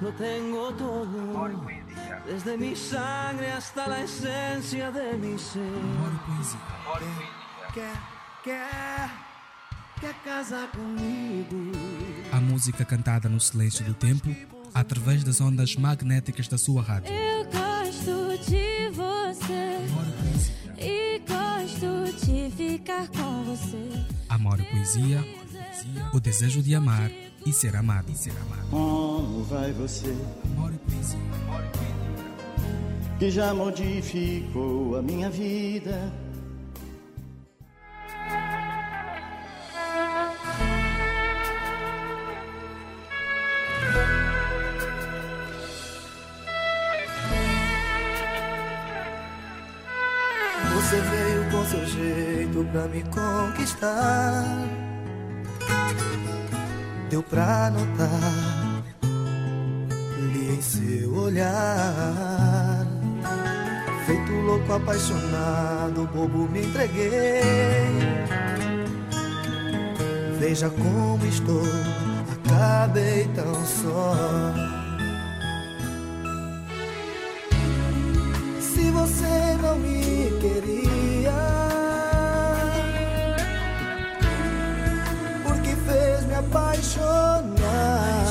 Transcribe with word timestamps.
lo 0.00 0.12
tengo 0.12 0.72
todo. 0.72 1.50
Desde 2.26 2.56
mi 2.56 2.74
sangre 2.74 3.52
hasta 3.52 3.86
la 3.86 4.02
esencia 4.02 4.90
de 4.90 5.16
mi 5.16 5.38
ser. 5.38 5.62
Quer, 7.72 7.96
quer, 8.42 9.10
quer 10.00 10.14
casar 10.24 10.68
comigo. 10.70 11.72
A 12.32 12.40
música 12.40 12.84
cantada 12.84 13.28
no 13.28 13.40
silêncio 13.40 13.84
do 13.84 13.94
tempo, 13.94 14.34
através 14.72 15.22
das 15.24 15.40
ondas 15.40 15.76
magnéticas 15.76 16.48
da 16.48 16.58
sua 16.58 16.82
rádio. 16.82 17.12
Eu 17.12 17.44
gosto 17.44 18.50
de 18.50 18.90
você 18.90 19.80
e 20.78 21.18
gosto 21.20 22.24
de 22.24 22.50
ficar 22.50 23.08
com 23.08 23.44
você. 23.44 24.06
Amor 24.28 24.60
e 24.60 24.64
poesia, 24.64 25.24
o 26.12 26.20
desejo 26.20 26.62
de 26.62 26.74
amar 26.74 27.10
e 27.46 27.52
ser 27.52 27.76
amado. 27.76 28.10
E 28.10 28.16
ser 28.16 28.32
amado. 28.32 28.68
Como 28.70 29.44
vai 29.44 29.72
você 29.72 30.14
Amor 30.56 30.72
e 30.72 30.78
poesia. 30.78 31.18
que 33.18 33.30
já 33.30 33.54
modificou 33.54 34.96
a 34.96 35.02
minha 35.02 35.30
vida? 35.30 36.12
Você 50.74 51.00
veio 51.00 51.50
com 51.50 51.64
seu 51.64 51.86
jeito 51.86 52.64
pra 52.70 52.86
me 52.88 53.02
conquistar. 53.04 54.44
Deu 57.14 57.22
pra 57.22 57.70
notar, 57.70 58.82
li 60.32 60.56
em 60.56 60.60
seu 60.60 61.14
olhar. 61.14 62.84
Feito 64.04 64.32
louco, 64.32 64.72
apaixonado, 64.72 66.08
bobo, 66.12 66.48
me 66.48 66.64
entreguei. 66.66 67.40
Veja 70.40 70.68
como 70.70 71.24
estou, 71.24 71.62
acabei 72.32 73.28
tão 73.28 73.64
só. 73.64 74.16
Se 78.60 78.90
você 78.90 79.56
não 79.62 79.76
me 79.76 80.32
queria, 80.40 80.83
apaixonar. 86.84 88.26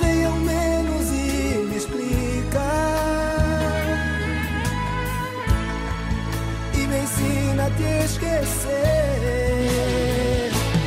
Venha 0.00 0.28
ao 0.28 0.36
menos 0.36 1.08
e 1.10 1.66
me 1.68 1.76
explica 1.76 2.68
e 6.74 6.86
me 6.86 6.98
ensina 6.98 7.66
a 7.66 7.70
te 7.70 8.04
esquecer. 8.04 8.68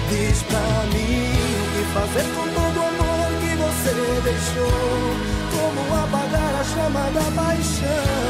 Diz 0.10 0.44
pra 0.44 0.60
mim 0.94 1.32
o 1.58 1.66
que 1.74 1.84
fazer 1.94 2.28
com 2.36 2.46
todo 2.54 2.78
o 2.78 2.86
amor 2.88 3.30
que 3.42 3.52
você 3.56 3.94
deixou. 4.24 5.12
Como 5.52 5.82
apagar 6.04 6.54
a 6.60 6.64
chama 6.64 7.04
da 7.12 7.26
paixão 7.36 8.21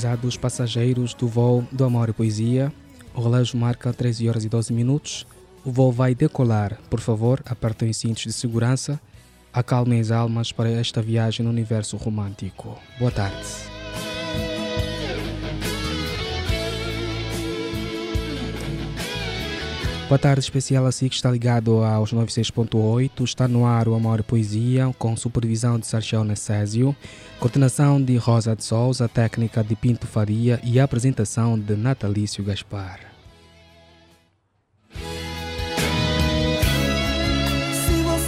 Prezados 0.00 0.34
passageiros 0.34 1.12
do 1.12 1.28
voo 1.28 1.62
do 1.70 1.84
Amor 1.84 2.08
e 2.08 2.12
Poesia, 2.14 2.72
o 3.14 3.20
relógio 3.20 3.58
marca 3.58 3.92
13 3.92 4.30
horas 4.30 4.44
e 4.46 4.48
12 4.48 4.72
minutos. 4.72 5.26
O 5.62 5.70
voo 5.70 5.92
vai 5.92 6.14
decolar. 6.14 6.78
Por 6.88 7.00
favor, 7.00 7.42
apertem 7.44 7.90
os 7.90 7.98
cintos 7.98 8.22
de 8.22 8.32
segurança. 8.32 8.98
Acalmem 9.52 10.00
as 10.00 10.10
almas 10.10 10.52
para 10.52 10.70
esta 10.70 11.02
viagem 11.02 11.44
no 11.44 11.52
universo 11.52 11.98
romântico. 11.98 12.78
Boa 12.98 13.10
tarde. 13.10 13.69
Boa 20.10 20.18
tarde, 20.18 20.40
especial 20.40 20.86
assim 20.86 21.08
que 21.08 21.14
está 21.14 21.30
ligado 21.30 21.84
aos 21.84 22.12
96.8. 22.12 23.22
Está 23.22 23.46
no 23.46 23.64
ar 23.64 23.86
o 23.86 23.94
Amor 23.94 24.18
e 24.18 24.22
Poesia, 24.24 24.92
com 24.98 25.16
supervisão 25.16 25.78
de 25.78 25.86
Sarchel 25.86 26.24
Necésio, 26.24 26.96
coordenação 27.38 28.02
de 28.02 28.16
Rosa 28.16 28.56
de 28.56 28.64
Souza, 28.64 29.08
técnica 29.08 29.62
de 29.62 29.76
Pinto 29.76 30.08
Faria 30.08 30.58
e 30.64 30.80
apresentação 30.80 31.56
de 31.56 31.76
Natalício 31.76 32.42
Gaspar. 32.42 32.98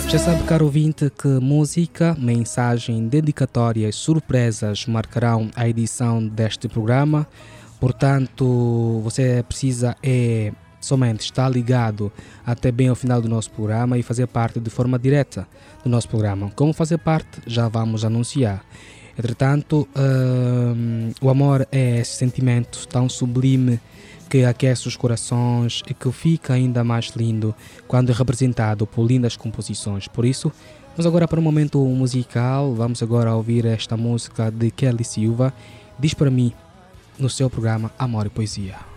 Já 0.08 0.18
sabe, 0.20 0.44
caro 0.44 0.66
ouvinte, 0.66 1.10
que 1.10 1.26
música, 1.26 2.14
mensagem, 2.16 3.08
dedicatórias, 3.08 3.96
surpresas 3.96 4.86
marcarão 4.86 5.50
a 5.56 5.68
edição 5.68 6.24
deste 6.24 6.68
programa. 6.68 7.26
Portanto, 7.80 9.00
você 9.02 9.44
precisa 9.48 9.96
é 10.00 10.52
somente 10.82 11.20
estar 11.20 11.48
ligado 11.48 12.12
até 12.44 12.70
bem 12.70 12.88
ao 12.88 12.94
final 12.94 13.22
do 13.22 13.28
nosso 13.28 13.50
programa 13.50 13.96
e 13.96 14.02
fazer 14.02 14.26
parte 14.26 14.60
de 14.60 14.68
forma 14.68 14.98
direta 14.98 15.46
do 15.82 15.88
nosso 15.88 16.08
programa. 16.08 16.50
Como 16.54 16.72
fazer 16.72 16.98
parte, 16.98 17.40
já 17.46 17.68
vamos 17.68 18.04
anunciar. 18.04 18.64
Entretanto, 19.18 19.88
hum, 19.96 21.10
o 21.20 21.30
amor 21.30 21.66
é 21.70 22.00
esse 22.00 22.16
sentimento 22.16 22.86
tão 22.88 23.08
sublime 23.08 23.80
que 24.28 24.44
aquece 24.44 24.88
os 24.88 24.96
corações 24.96 25.82
e 25.88 25.92
que 25.92 26.10
fica 26.10 26.54
ainda 26.54 26.82
mais 26.82 27.12
lindo 27.14 27.54
quando 27.86 28.10
é 28.10 28.14
representado 28.14 28.86
por 28.86 29.06
lindas 29.06 29.36
composições. 29.36 30.08
Por 30.08 30.24
isso, 30.24 30.50
vamos 30.96 31.06
agora 31.06 31.28
para 31.28 31.38
um 31.38 31.42
momento 31.42 31.78
musical. 31.84 32.74
Vamos 32.74 33.02
agora 33.02 33.34
ouvir 33.34 33.66
esta 33.66 33.96
música 33.96 34.50
de 34.50 34.70
Kelly 34.70 35.04
Silva, 35.04 35.52
Diz 35.98 36.14
para 36.14 36.30
mim, 36.30 36.52
no 37.18 37.28
seu 37.28 37.48
programa 37.48 37.92
Amor 37.98 38.26
e 38.26 38.30
Poesia. 38.30 38.91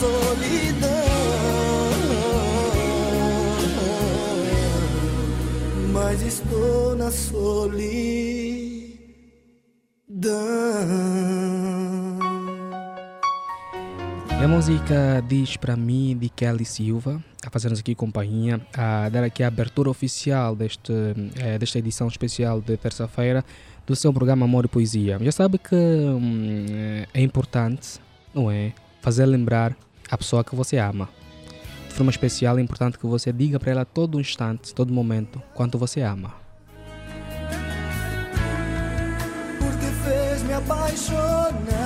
Solidão. 0.00 0.90
Mas 5.92 6.22
estou 6.22 6.96
na 6.96 7.10
solidão. 7.10 8.66
A 14.28 14.48
música 14.48 15.24
diz 15.26 15.56
para 15.56 15.76
mim 15.76 16.16
de 16.16 16.28
Kelly 16.28 16.64
Silva, 16.64 17.22
a 17.44 17.50
fazer-nos 17.50 17.80
aqui 17.80 17.94
companhia, 17.94 18.60
a 18.76 19.08
dar 19.08 19.24
aqui 19.24 19.42
a 19.42 19.48
abertura 19.48 19.90
oficial 19.90 20.54
deste, 20.54 20.92
eh, 21.36 21.58
desta 21.58 21.78
edição 21.78 22.06
especial 22.06 22.60
de 22.60 22.76
terça-feira 22.76 23.44
do 23.86 23.96
seu 23.96 24.12
programa 24.12 24.44
Amor 24.44 24.64
e 24.64 24.68
Poesia. 24.68 25.18
Já 25.20 25.32
sabe 25.32 25.58
que 25.58 25.74
hum, 25.74 26.66
é 27.12 27.20
importante, 27.20 27.98
não 28.34 28.50
é? 28.50 28.72
Fazer 29.00 29.26
lembrar 29.26 29.76
a 30.10 30.18
pessoa 30.18 30.44
que 30.44 30.54
você 30.54 30.78
ama. 30.78 31.08
De 31.88 31.94
forma 31.94 32.10
especial, 32.10 32.58
é 32.58 32.62
importante 32.62 32.98
que 32.98 33.06
você 33.06 33.32
diga 33.32 33.58
para 33.58 33.70
ela 33.70 33.84
todo 33.84 34.20
instante, 34.20 34.74
todo 34.74 34.92
momento, 34.92 35.42
quanto 35.54 35.78
você 35.78 36.02
ama. 36.02 36.34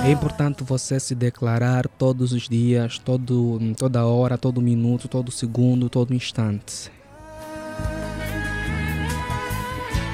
É 0.03 0.11
importante 0.11 0.63
você 0.63 0.99
se 0.99 1.13
declarar 1.13 1.87
todos 1.87 2.33
os 2.33 2.49
dias, 2.49 2.97
todo, 2.97 3.59
toda 3.77 4.05
hora, 4.05 4.37
todo 4.37 4.61
minuto, 4.61 5.07
todo 5.07 5.31
segundo, 5.31 5.89
todo 5.89 6.13
instante. 6.13 6.91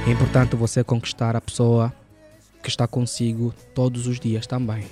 É 0.06 0.12
importante 0.12 0.56
você 0.56 0.83
conquistar 0.83 1.36
a 1.36 1.42
pessoa 1.42 1.94
que 2.62 2.69
está 2.69 2.88
consigo 2.88 3.53
todos 3.74 4.07
os 4.07 4.19
dias 4.19 4.45
também. 4.45 4.86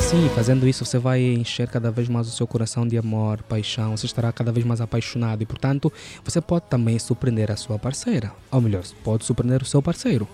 Sim, 0.00 0.28
fazendo 0.34 0.66
isso 0.66 0.84
você 0.84 0.98
vai 0.98 1.20
encher 1.22 1.68
cada 1.68 1.90
vez 1.90 2.08
mais 2.08 2.26
o 2.26 2.30
seu 2.32 2.46
coração 2.46 2.86
de 2.86 2.98
amor, 2.98 3.42
paixão, 3.44 3.96
você 3.96 4.06
estará 4.06 4.32
cada 4.32 4.50
vez 4.50 4.66
mais 4.66 4.80
apaixonado 4.80 5.42
e, 5.42 5.46
portanto, 5.46 5.92
você 6.24 6.40
pode 6.40 6.64
também 6.68 6.98
surpreender 6.98 7.50
a 7.50 7.56
sua 7.56 7.78
parceira. 7.78 8.32
Ou 8.50 8.60
melhor, 8.60 8.82
pode 9.04 9.24
surpreender 9.24 9.62
o 9.62 9.64
seu 9.64 9.80
parceiro. 9.80 10.26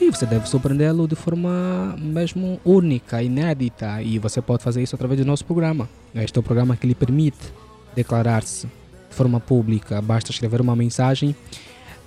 E 0.00 0.10
você 0.10 0.24
deve 0.24 0.48
surpreendê-lo 0.48 1.06
de 1.06 1.14
forma 1.14 1.94
mesmo 1.98 2.58
única, 2.64 3.22
inédita, 3.22 4.02
e 4.02 4.18
você 4.18 4.40
pode 4.40 4.62
fazer 4.62 4.82
isso 4.82 4.94
através 4.94 5.20
do 5.20 5.26
nosso 5.26 5.44
programa. 5.44 5.88
Este 6.14 6.38
é 6.38 6.40
o 6.40 6.42
programa 6.42 6.74
que 6.74 6.86
lhe 6.86 6.94
permite 6.94 7.52
declarar-se 7.94 8.66
de 8.66 9.14
forma 9.14 9.38
pública. 9.38 10.00
Basta 10.00 10.30
escrever 10.30 10.60
uma 10.60 10.74
mensagem 10.74 11.36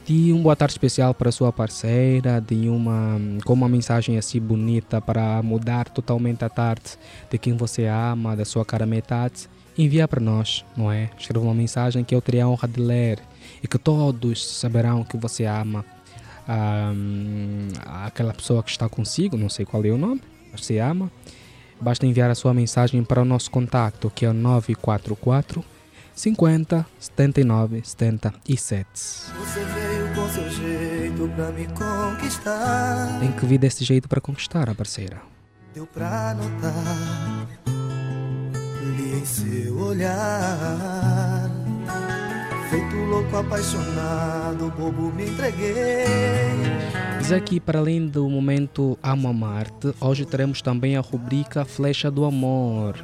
de 0.05 0.31
um 0.31 0.41
boa 0.43 0.55
tarde 0.55 0.73
especial 0.73 1.15
para 1.15 1.31
sua 1.31 1.51
parceira, 1.51 2.39
de 2.39 2.69
uma 2.69 3.19
com 3.43 3.53
uma 3.53 3.67
mensagem 3.67 4.17
assim 4.19 4.39
bonita 4.39 5.01
para 5.01 5.41
mudar 5.41 5.89
totalmente 5.89 6.45
a 6.45 6.49
tarde 6.49 6.91
de 7.29 7.37
quem 7.39 7.57
você 7.57 7.85
ama, 7.87 8.35
da 8.35 8.45
sua 8.45 8.63
cara 8.63 8.85
metade, 8.85 9.49
enviar 9.75 10.07
para 10.07 10.21
nós, 10.21 10.63
não 10.77 10.91
é? 10.91 11.09
Escreva 11.17 11.43
uma 11.43 11.55
mensagem 11.55 12.03
que 12.03 12.13
eu 12.13 12.21
terei 12.21 12.41
a 12.41 12.47
honra 12.47 12.67
de 12.67 12.79
ler 12.79 13.19
e 13.63 13.67
que 13.67 13.79
todos 13.79 14.45
saberão 14.45 15.03
que 15.03 15.17
você 15.17 15.45
ama 15.45 15.83
hum, 16.47 17.69
aquela 18.05 18.31
pessoa 18.31 18.61
que 18.61 18.69
está 18.69 18.87
consigo, 18.87 19.35
não 19.35 19.49
sei 19.49 19.65
qual 19.65 19.83
é 19.83 19.89
o 19.89 19.97
nome, 19.97 20.21
mas 20.51 20.63
você 20.63 20.77
ama. 20.77 21.11
Basta 21.81 22.05
enviar 22.05 22.29
a 22.29 22.35
sua 22.35 22.53
mensagem 22.53 23.03
para 23.03 23.21
o 23.21 23.25
nosso 23.25 23.49
contato, 23.49 24.11
que 24.13 24.23
é 24.23 24.29
o 24.29 24.33
944 24.33 25.65
50 26.15 26.85
79 26.99 27.81
77. 27.83 28.87
Você 28.93 29.59
veio 29.59 30.15
com 30.15 30.29
seu 30.29 30.49
jeito 30.49 31.27
pra 31.35 31.51
me 31.51 31.67
conquistar. 31.67 33.19
Tem 33.19 33.31
que 33.31 33.45
vir 33.45 33.57
desse 33.57 33.83
jeito 33.83 34.07
para 34.07 34.21
conquistar 34.21 34.69
a 34.69 34.75
parceira. 34.75 35.21
Deu 35.73 35.85
pra 35.85 36.33
notar 36.33 37.47
li 38.95 39.19
em 39.19 39.25
seu 39.25 39.77
olhar. 39.77 41.49
Feito 42.69 42.95
louco, 42.95 43.37
apaixonado, 43.37 44.71
bobo 44.77 45.11
me 45.13 45.25
entreguei. 45.25 46.05
Diz 47.19 47.31
aqui, 47.31 47.59
para 47.59 47.79
além 47.79 48.07
do 48.07 48.27
momento 48.29 48.97
Amo 49.01 49.27
Amar-te, 49.27 49.93
hoje 49.99 50.25
teremos 50.25 50.61
também 50.61 50.97
a 50.97 51.01
rubrica 51.01 51.65
Flecha 51.65 52.09
do 52.09 52.25
Amor. 52.25 52.95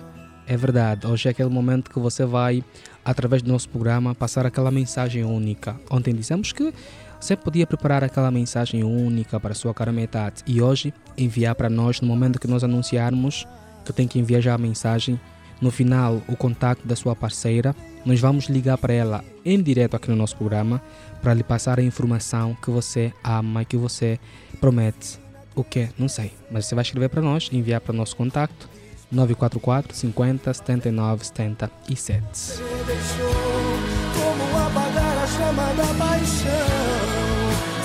É 0.48 0.58
verdade, 0.58 1.08
hoje 1.08 1.27
é 1.27 1.32
aquele 1.32 1.50
momento 1.50 1.89
que 1.89 2.00
você 2.00 2.25
vai, 2.25 2.63
através 3.03 3.41
do 3.41 3.51
nosso 3.51 3.70
programa, 3.70 4.13
passar 4.13 4.46
aquela 4.46 4.72
mensagem 4.72 5.24
única. 5.24 5.79
Ontem 5.89 6.13
dissemos 6.13 6.51
que 6.51 6.74
você 7.20 7.36
podia 7.36 7.67
preparar 7.67 8.03
aquela 8.03 8.31
mensagem 8.31 8.84
única 8.84 9.39
para 9.39 9.51
a 9.51 9.55
sua 9.55 9.74
cara 9.74 9.91
metade 9.91 10.43
e 10.48 10.62
hoje 10.62 10.93
enviar 11.17 11.53
para 11.53 11.70
nós 11.70 12.01
no 12.01 12.08
momento 12.08 12.39
que 12.39 12.48
nós 12.48 12.63
anunciarmos 12.63 13.48
que 13.86 13.93
tem 13.93 14.08
que 14.08 14.20
enviar 14.20 14.41
já 14.41 14.53
a 14.53 14.58
mensagem. 14.58 15.20
No 15.60 15.70
final, 15.70 16.22
o 16.27 16.36
contato 16.36 16.88
da 16.88 16.96
sua 16.96 17.15
parceira, 17.15 17.75
nós 18.03 18.20
vamos 18.20 18.46
ligar 18.46 18.77
para 18.79 18.93
ela 18.93 19.24
em 19.46 19.62
direto 19.62 19.96
aqui 19.96 20.10
no 20.10 20.15
nosso 20.15 20.36
programa 20.36 20.81
para 21.22 21.36
lhe 21.36 21.43
passar 21.43 21.79
a 21.79 21.84
informação 21.84 22.55
que 22.55 22.72
você 22.72 23.13
ama 23.24 23.62
e 23.62 23.65
que 23.65 23.77
você 23.77 24.20
promete. 24.60 25.20
O 25.53 25.63
que? 25.63 25.89
Não 26.00 26.08
sei. 26.08 26.31
Mas 26.50 26.65
você 26.65 26.74
vai 26.74 26.81
escrever 26.81 27.10
para 27.10 27.22
nós, 27.22 27.50
enviar 27.51 27.81
para 27.81 27.93
o 27.93 27.96
nosso 27.96 28.15
contato 28.15 28.70
944 29.12 29.96
50 29.96 30.53
79 30.53 31.25
77. 31.25 32.24
Você 32.32 32.63
deixou 32.86 33.30
como 34.15 34.58
apagar 34.58 35.18
a 35.18 35.27
chama 35.27 35.74
da 35.74 35.94
paixão. 35.96 36.51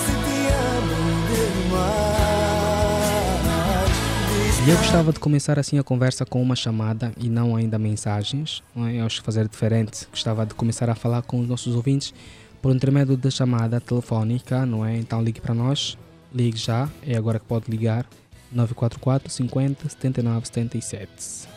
Se 0.04 0.12
te 0.12 0.38
amo 0.76 0.98
demais. 1.34 2.16
Diz 4.56 4.66
E 4.66 4.70
eu 4.70 4.76
gostava 4.76 5.12
de 5.12 5.18
começar 5.18 5.58
assim 5.58 5.78
a 5.78 5.82
conversa 5.82 6.24
com 6.24 6.40
uma 6.40 6.54
chamada 6.54 7.12
e 7.18 7.28
não 7.28 7.56
ainda 7.56 7.78
mensagens. 7.78 8.62
É? 8.76 9.00
Eu 9.00 9.06
acho 9.06 9.20
que 9.20 9.26
fazer 9.26 9.48
diferente. 9.48 10.06
Gostava 10.10 10.46
de 10.46 10.54
começar 10.54 10.88
a 10.88 10.94
falar 10.94 11.22
com 11.22 11.40
os 11.40 11.48
nossos 11.48 11.74
ouvintes 11.74 12.14
por 12.62 12.74
intermédio 12.74 13.16
da 13.16 13.30
chamada 13.30 13.80
telefónica, 13.80 14.64
não 14.64 14.84
é? 14.84 14.96
Então 14.96 15.22
ligue 15.22 15.40
para 15.40 15.54
nós, 15.54 15.98
ligue 16.32 16.56
já, 16.56 16.88
é 17.06 17.16
agora 17.16 17.38
que 17.38 17.46
pode 17.46 17.70
ligar. 17.70 18.06
944 18.56 19.30
50 19.30 19.88
79 19.90 20.46
77. 20.46 21.48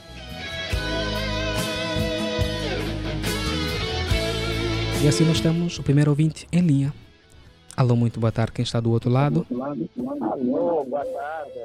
E 5.01 5.07
assim 5.07 5.23
nós 5.23 5.39
temos 5.39 5.79
o 5.79 5.83
primeiro 5.83 6.11
ouvinte 6.11 6.45
em 6.51 6.59
linha. 6.59 6.93
Alô, 7.75 7.95
muito 7.95 8.19
boa 8.19 8.33
tarde. 8.33 8.51
Quem 8.51 8.63
está 8.63 8.81
do 8.81 8.91
outro 8.91 9.09
lado? 9.09 9.47
Alô, 9.49 10.83
boa 10.83 11.05
tarde. 11.05 11.59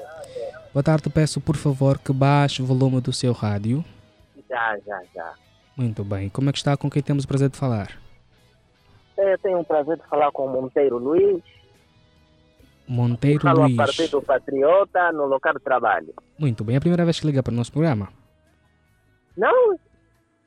Boa 0.72 0.82
tarde, 0.82 1.10
peço 1.10 1.40
por 1.40 1.56
favor 1.56 1.98
que 1.98 2.12
baixe 2.12 2.62
o 2.62 2.66
volume 2.66 3.00
do 3.00 3.12
seu 3.12 3.32
rádio. 3.32 3.84
Já, 4.48 4.78
já, 4.86 5.02
já. 5.12 5.34
Muito 5.76 6.04
bem. 6.04 6.28
Como 6.28 6.48
é 6.48 6.52
que 6.52 6.58
está? 6.58 6.76
Com 6.76 6.88
quem 6.88 7.02
temos 7.02 7.24
o 7.24 7.28
prazer 7.28 7.48
de 7.48 7.56
falar? 7.56 7.98
Eu 9.18 9.36
tenho 9.38 9.58
o 9.58 9.64
prazer 9.64 9.96
de 9.96 10.06
falar 10.06 10.30
com 10.30 10.46
o 10.46 10.52
Monteiro 10.52 10.98
Luiz. 10.98 11.42
Monteiro 12.86 13.40
Falo 13.40 13.62
Luiz. 13.62 13.76
partir 13.76 14.08
do 14.08 14.20
Patriota 14.22 15.10
no 15.12 15.24
local 15.26 15.54
de 15.54 15.60
trabalho. 15.60 16.14
Muito 16.38 16.62
bem. 16.64 16.74
É 16.74 16.78
a 16.78 16.80
primeira 16.80 17.04
vez 17.04 17.18
que 17.18 17.26
liga 17.26 17.42
para 17.42 17.52
o 17.52 17.56
nosso 17.56 17.72
programa? 17.72 18.08
Não, 19.36 19.76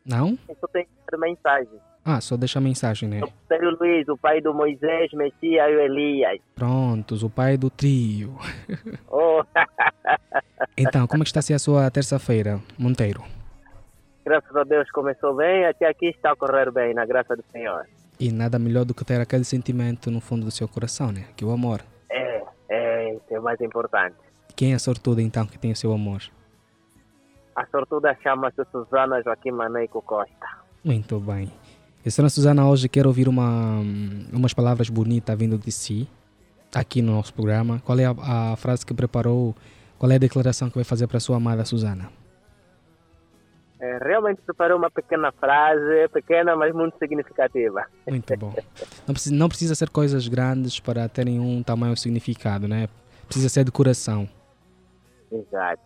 Não? 0.06 0.38
eu 0.48 0.56
só 0.62 0.67
tenho 0.67 0.86
que 1.10 1.17
mensagem. 1.17 1.79
Ah, 2.06 2.22
só 2.22 2.38
deixa 2.38 2.60
a 2.60 2.62
mensagem, 2.62 3.10
né? 3.10 3.20
Monteiro 3.20 3.75
Luiz, 3.77 4.08
o 4.08 4.15
pai 4.17 4.39
do 4.39 4.53
Moisés, 4.53 5.12
Messias 5.12 5.70
e 5.70 5.82
Elias. 5.84 6.39
Prontos, 6.56 7.22
o 7.22 7.29
pai 7.29 7.58
do 7.58 7.70
trio. 7.70 8.38
Oh, 9.10 9.44
Então, 10.77 11.06
como 11.08 11.22
é 11.22 11.25
que 11.25 11.29
está 11.29 11.39
a 11.39 11.44
ser 11.44 11.53
a 11.56 11.60
sua 11.60 11.89
terça-feira, 11.91 12.60
Monteiro? 12.77 13.24
graças 14.25 14.53
a 14.58 14.63
Deus 14.65 14.89
começou 14.91 15.34
bem, 15.36 15.65
até 15.65 15.88
aqui 15.88 16.08
está 16.08 16.32
a 16.34 16.36
correr 16.36 16.70
bem, 16.72 16.94
na 16.94 17.06
graça 17.06 17.34
do 17.36 17.44
Senhor. 17.51 17.86
E 18.20 18.29
nada 18.32 18.60
melhor 18.60 18.84
do 18.84 18.94
que 18.94 19.06
ter 19.06 19.22
aquele 19.22 19.44
sentimento 19.46 20.12
no 20.12 20.20
fundo 20.20 20.44
do 20.46 20.51
seu 20.51 20.67
coração, 20.67 21.12
né? 21.13 21.25
Que 21.36 21.46
o 21.46 21.51
amor. 21.51 21.82
É, 23.29 23.39
o 23.39 23.43
mais 23.43 23.60
importante. 23.62 24.15
Quem 24.55 24.74
é 24.74 24.79
sortudo, 24.79 25.22
então, 25.22 25.46
que 25.46 25.57
tem 25.57 25.72
o 25.72 25.75
seu 25.75 25.93
amor? 25.93 26.24
A 27.55 27.65
sortuda 27.67 28.15
chama-se 28.22 28.63
Suzana 28.72 29.22
Joaquim 29.24 29.51
Maneico 29.51 30.01
Costa. 30.01 30.48
Muito 30.84 31.19
bem. 31.19 31.51
E 32.05 32.07
a 32.07 32.12
senhora 32.12 32.29
Susana 32.29 32.67
hoje 32.69 32.88
quer 32.88 33.05
ouvir 33.05 33.27
uma, 33.27 33.81
umas 34.31 34.53
palavras 34.53 34.89
bonitas 34.89 35.38
vindo 35.38 35.57
de 35.57 35.72
si, 35.72 36.07
aqui 36.74 37.01
no 37.01 37.13
nosso 37.13 37.34
programa. 37.34 37.81
Qual 37.84 37.98
é 38.00 38.05
a, 38.05 38.51
a 38.51 38.55
frase 38.55 38.86
que 38.86 38.93
preparou? 38.93 39.55
Qual 39.98 40.12
é 40.12 40.15
a 40.15 40.19
declaração 40.19 40.69
que 40.69 40.75
vai 40.75 40.84
fazer 40.84 41.07
para 41.07 41.17
a 41.17 41.19
sua 41.19 41.38
amada 41.38 41.65
Susana? 41.65 42.10
É, 43.79 43.98
realmente 44.03 44.41
preparei 44.41 44.75
uma 44.75 44.89
pequena 44.89 45.31
frase, 45.31 46.07
pequena, 46.12 46.55
mas 46.55 46.74
muito 46.74 46.98
significativa. 46.98 47.86
Muito 48.07 48.34
bom. 48.38 48.53
Não 49.07 49.13
precisa, 49.13 49.36
não 49.36 49.50
precisa 49.50 49.75
ser 49.75 49.89
coisas 49.89 50.27
grandes 50.27 50.79
para 50.79 51.07
terem 51.07 51.39
um 51.39 51.62
tamanho 51.62 51.96
significado, 51.96 52.67
né? 52.67 52.88
Precisa 53.27 53.50
ser 53.50 53.63
de 53.65 53.72
coração. 53.72 54.27
Exato. 55.31 55.81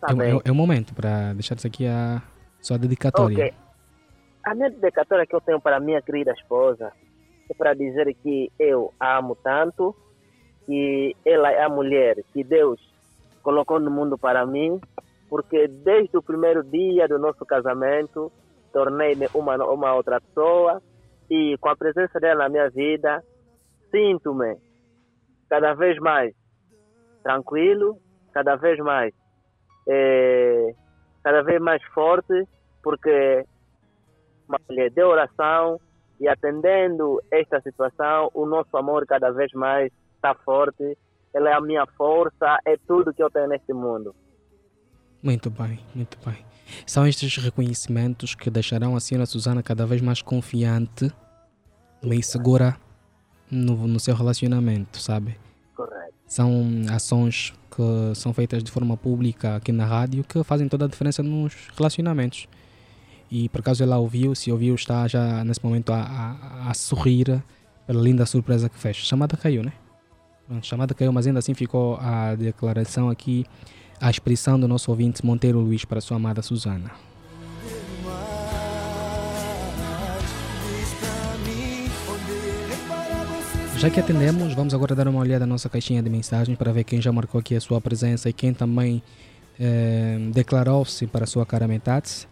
Tá 0.00 0.08
É, 0.12 0.30
é, 0.30 0.40
é 0.44 0.52
o 0.52 0.54
momento 0.54 0.94
para 0.94 1.32
deixar 1.32 1.56
isso 1.56 1.66
aqui 1.66 1.86
a 1.86 2.22
sua 2.60 2.78
dedicatória. 2.78 3.46
Ok. 3.46 3.54
A 4.44 4.54
minha 4.54 4.70
dedicatória 4.70 5.26
que 5.26 5.34
eu 5.34 5.40
tenho 5.40 5.60
para 5.60 5.78
a 5.78 5.80
minha 5.80 6.00
querida 6.00 6.32
esposa 6.32 6.92
é 7.50 7.54
para 7.54 7.74
dizer 7.74 8.14
que 8.22 8.52
eu 8.58 8.92
a 9.00 9.18
amo 9.18 9.36
tanto, 9.42 9.94
que 10.66 11.16
ela 11.24 11.50
é 11.50 11.62
a 11.62 11.68
mulher 11.68 12.22
que 12.32 12.44
Deus 12.44 12.80
colocou 13.42 13.80
no 13.80 13.90
mundo 13.90 14.18
para 14.18 14.44
mim, 14.44 14.80
porque 15.28 15.66
desde 15.66 16.16
o 16.16 16.22
primeiro 16.22 16.62
dia 16.62 17.08
do 17.08 17.18
nosso 17.18 17.44
casamento 17.44 18.30
tornei-me 18.72 19.28
uma, 19.34 19.56
uma 19.64 19.94
outra 19.94 20.20
pessoa 20.20 20.82
e 21.30 21.56
com 21.58 21.68
a 21.68 21.76
presença 21.76 22.20
dela 22.20 22.44
na 22.44 22.48
minha 22.48 22.70
vida 22.70 23.24
sinto-me 23.90 24.56
cada 25.48 25.74
vez 25.74 25.98
mais 25.98 26.34
tranquilo, 27.22 27.98
cada 28.32 28.56
vez 28.56 28.78
mais 28.78 29.12
eh, 29.88 30.74
cada 31.22 31.42
vez 31.42 31.60
mais 31.60 31.82
forte, 31.94 32.46
porque 32.82 33.44
mulher 34.68 34.90
de 34.90 35.02
oração 35.02 35.80
e 36.20 36.28
atendendo 36.28 37.20
esta 37.30 37.60
situação, 37.60 38.30
o 38.32 38.46
nosso 38.46 38.76
amor 38.76 39.06
cada 39.06 39.30
vez 39.30 39.52
mais 39.52 39.92
está 40.14 40.34
forte. 40.34 40.96
Ela 41.34 41.50
é 41.50 41.52
a 41.52 41.60
minha 41.60 41.84
força, 41.96 42.58
é 42.64 42.76
tudo 42.86 43.12
que 43.12 43.22
eu 43.22 43.30
tenho 43.30 43.48
neste 43.48 43.72
mundo. 43.72 44.14
Muito 45.22 45.50
bem, 45.50 45.80
muito 45.94 46.16
bem. 46.24 46.44
São 46.86 47.06
estes 47.06 47.36
reconhecimentos 47.36 48.34
que 48.34 48.48
deixarão 48.48 48.96
a 48.96 49.00
senhora 49.00 49.26
Susana 49.26 49.62
cada 49.62 49.84
vez 49.84 50.00
mais 50.00 50.22
confiante 50.22 51.12
e 52.02 52.22
segura 52.22 52.76
no, 53.50 53.86
no 53.86 54.00
seu 54.00 54.14
relacionamento, 54.14 55.00
sabe? 55.00 55.36
Correto. 55.74 56.12
São 56.26 56.64
ações 56.90 57.52
que 57.70 58.14
são 58.14 58.32
feitas 58.32 58.62
de 58.62 58.70
forma 58.70 58.96
pública 58.96 59.56
aqui 59.56 59.70
na 59.70 59.84
rádio 59.84 60.24
que 60.24 60.42
fazem 60.42 60.68
toda 60.68 60.86
a 60.86 60.88
diferença 60.88 61.22
nos 61.22 61.54
relacionamentos. 61.76 62.48
E 63.30 63.48
por 63.48 63.60
acaso 63.60 63.82
ela 63.82 63.98
ouviu, 63.98 64.34
se 64.34 64.50
ouviu, 64.50 64.74
está 64.74 65.06
já 65.08 65.44
nesse 65.44 65.62
momento 65.64 65.92
a, 65.92 66.00
a, 66.00 66.70
a 66.70 66.74
sorrir 66.74 67.42
pela 67.86 68.00
linda 68.00 68.24
surpresa 68.24 68.68
que 68.68 68.78
fez. 68.78 68.96
Chamada 68.96 69.36
caiu, 69.36 69.62
né? 69.62 69.72
Pronto, 70.46 70.64
chamada 70.66 70.94
caiu, 70.94 71.12
mas 71.12 71.26
ainda 71.26 71.40
assim 71.40 71.54
ficou 71.54 71.96
a 71.96 72.34
declaração 72.34 73.10
aqui, 73.10 73.44
a 74.00 74.08
expressão 74.08 74.58
do 74.58 74.68
nosso 74.68 74.90
ouvinte 74.90 75.24
Monteiro 75.24 75.58
Luiz 75.58 75.84
para 75.84 76.00
sua 76.00 76.16
amada 76.16 76.40
Susana. 76.40 76.90
Já 83.78 83.90
que 83.90 84.00
atendemos, 84.00 84.54
vamos 84.54 84.72
agora 84.72 84.94
dar 84.94 85.06
uma 85.06 85.20
olhada 85.20 85.46
na 85.46 85.52
nossa 85.52 85.68
caixinha 85.68 86.02
de 86.02 86.08
mensagens 86.08 86.56
para 86.56 86.72
ver 86.72 86.82
quem 86.84 87.00
já 87.00 87.12
marcou 87.12 87.38
aqui 87.38 87.54
a 87.54 87.60
sua 87.60 87.78
presença 87.78 88.28
e 88.28 88.32
quem 88.32 88.54
também 88.54 89.02
eh, 89.60 90.18
declarou-se 90.32 91.06
para 91.06 91.24
a 91.24 91.26
sua 91.26 91.44
cara 91.44 91.68
metade. 91.68 92.26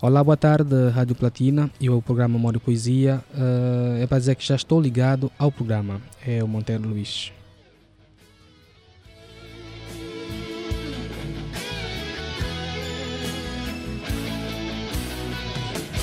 Olá, 0.00 0.24
boa 0.24 0.38
tarde, 0.38 0.74
Rádio 0.88 1.14
Platina 1.14 1.70
e 1.78 1.90
o 1.90 2.00
programa 2.00 2.36
Amor 2.36 2.56
e 2.56 2.58
Poesia. 2.58 3.22
Eh, 3.34 4.04
é 4.04 4.06
para 4.06 4.18
dizer 4.18 4.34
que 4.36 4.44
já 4.44 4.56
estou 4.56 4.80
ligado 4.80 5.30
ao 5.38 5.52
programa. 5.52 6.00
É 6.26 6.42
o 6.42 6.48
Monteiro 6.48 6.88
Luiz. 6.88 7.30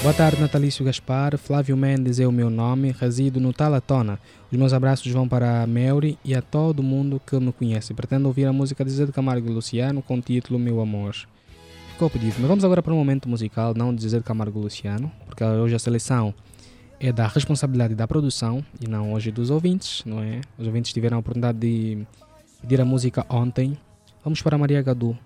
Boa 0.04 0.14
tarde, 0.14 0.40
Natalício 0.40 0.86
Gaspar. 0.86 1.38
Flávio 1.40 1.76
Mendes 1.76 2.20
é 2.20 2.28
o 2.28 2.32
meu 2.32 2.52
nome, 2.52 2.96
resido 2.98 3.40
no 3.40 3.52
Talatona. 3.52 4.20
Os 4.50 4.58
meus 4.58 4.72
abraços 4.72 5.12
vão 5.12 5.28
para 5.28 5.64
a 5.64 5.68
Melry 5.68 6.20
e 6.24 6.36
a 6.36 6.42
todo 6.42 6.84
mundo 6.84 7.20
que 7.26 7.38
me 7.40 7.52
conhece. 7.52 7.96
Pretendo 7.96 8.28
ouvir 8.28 8.46
a 8.46 8.54
música 8.54 8.86
de 8.86 8.92
Zé 8.92 9.08
de 9.08 9.12
Camargo 9.12 9.50
e 9.50 9.54
Luciano 9.54 10.04
com 10.04 10.16
o 10.16 10.22
título 10.22 10.60
Meu 10.60 10.80
Amor. 10.80 11.16
Ficou 11.94 12.12
pedido. 12.12 12.36
Mas 12.38 12.48
vamos 12.48 12.64
agora 12.64 12.84
para 12.84 12.94
um 12.94 12.98
momento 12.98 13.28
musical, 13.28 13.74
não 13.76 13.94
de 13.94 14.08
Zé 14.08 14.20
de 14.20 14.24
Camargo 14.24 14.60
e 14.60 14.64
Luciano, 14.64 15.12
porque 15.26 15.44
hoje 15.44 15.74
a 15.74 15.80
seleção 15.80 16.34
é 17.00 17.12
da 17.12 17.28
responsabilidade 17.28 17.96
da 17.96 18.08
produção 18.08 18.64
e 18.80 18.88
não 18.88 19.14
hoje 19.14 19.32
dos 19.32 19.50
ouvintes, 19.50 20.04
não 20.06 20.22
é? 20.22 20.42
Os 20.60 20.68
ouvintes 20.68 20.94
tiveram 20.94 21.18
a 21.18 21.20
oportunidade 21.20 21.58
de 21.58 22.06
pedir 22.62 22.80
a 22.80 22.86
música 22.86 23.26
ontem. 23.28 23.76
Vamos 24.24 24.44
para 24.44 24.60
Maria 24.60 24.82
Gadu. 24.82 25.18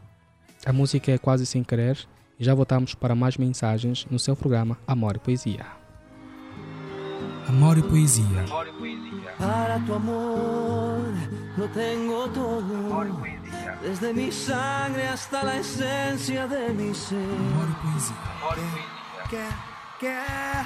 A 0.65 0.71
música 0.71 1.11
é 1.11 1.17
quase 1.17 1.45
sem 1.45 1.61
querer 1.61 1.97
e 2.41 2.43
já 2.43 2.55
voltamos 2.55 2.95
para 2.95 3.13
mais 3.13 3.37
mensagens 3.37 4.07
no 4.09 4.17
seu 4.17 4.35
programa 4.35 4.75
Amor 4.87 5.15
e 5.15 5.19
Poesia. 5.19 5.63
Amor 7.47 7.77
e 7.77 7.83
Poesia. 7.83 8.45
Para 9.37 9.79
tu 9.85 9.93
amor 9.93 11.13
lo 11.55 11.67
tengo 11.67 12.27
todo. 12.29 13.21
Desde 13.83 14.11
mi 14.13 14.31
sangre 14.31 15.07
hasta 15.07 15.43
la 15.43 15.59
esencia 15.59 16.47
de 16.47 16.73
mi 16.73 16.95
ser. 16.95 17.17
quer, 19.29 19.53
quer, 19.99 20.65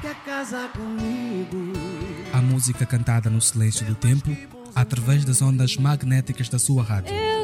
quer 0.00 0.16
casar 0.24 0.70
comigo. 0.70 1.72
A 2.32 2.40
música 2.40 2.86
cantada 2.86 3.28
no 3.28 3.40
silêncio 3.40 3.84
do 3.86 3.96
tempo, 3.96 4.30
através 4.72 5.24
das 5.24 5.42
ondas 5.42 5.76
magnéticas 5.76 6.48
da 6.48 6.60
sua 6.60 6.84
rádio. 6.84 7.12
Eu 7.12 7.35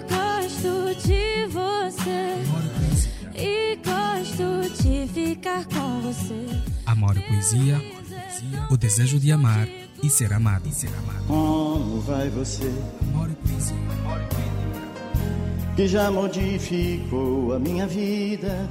E 7.17 7.21
Poesia. 7.23 7.81
O 8.71 8.77
desejo 8.77 9.21
de 9.21 9.31
amar 9.31 9.69
e 10.03 10.11
ser 10.11 10.33
amado. 10.33 10.69
E 10.69 10.73
ser 10.73 10.89
amado. 10.89 11.25
Como 11.27 12.01
vai 12.01 12.29
você 12.31 12.73
Amor 13.03 13.31
e 13.31 13.35
Poesia. 13.35 13.77
que 15.77 15.87
já 15.87 16.11
modificou 16.11 17.55
a 17.55 17.59
minha 17.59 17.87
vida? 17.87 18.69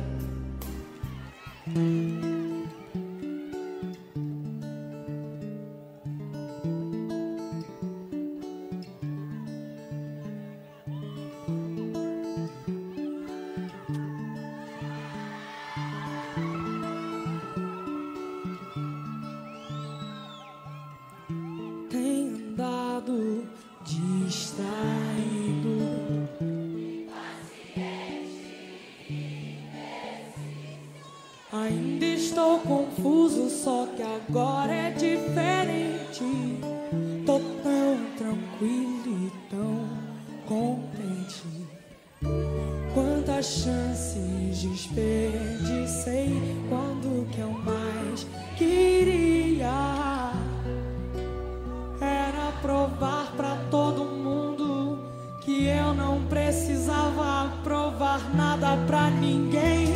provar 52.62 53.32
para 53.36 53.58
todo 53.70 54.06
mundo 54.06 55.00
que 55.42 55.66
eu 55.66 55.94
não 55.94 56.22
precisava 56.26 57.52
provar 57.64 58.22
nada 58.36 58.78
para 58.86 59.10
ninguém. 59.10 59.88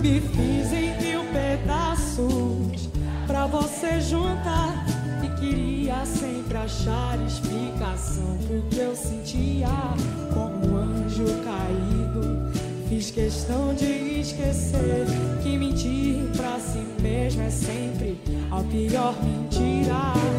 Me 0.00 0.20
fiz 0.20 0.72
em 0.72 0.96
mil 1.00 1.24
pedaços 1.32 2.90
para 3.26 3.46
você 3.46 4.00
juntar 4.02 4.84
e 5.22 5.40
queria 5.40 6.04
sempre 6.04 6.58
achar 6.58 7.18
explicação 7.26 8.38
porque 8.46 8.80
eu 8.80 8.94
sentia 8.94 9.68
como 10.34 10.72
um 10.72 10.76
anjo 10.76 11.24
caído. 11.42 12.52
Fiz 12.88 13.10
questão 13.10 13.74
de 13.74 14.20
esquecer 14.20 15.06
que 15.42 15.56
mentir 15.56 16.30
para 16.36 16.60
si 16.60 16.84
mesmo 17.00 17.42
é 17.42 17.50
sempre 17.50 18.20
a 18.50 18.62
pior 18.62 19.14
mentira. 19.24 20.33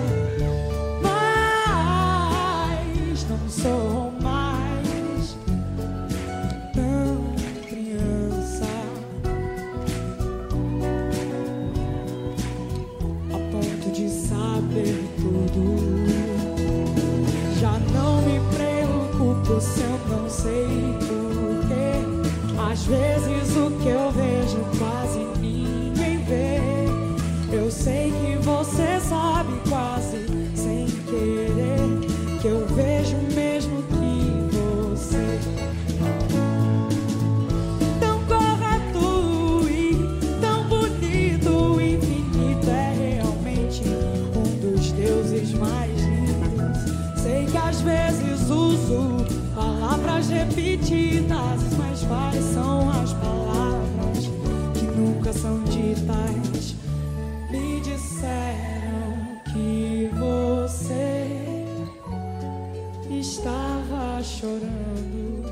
Estava 63.46 64.24
chorando 64.24 65.46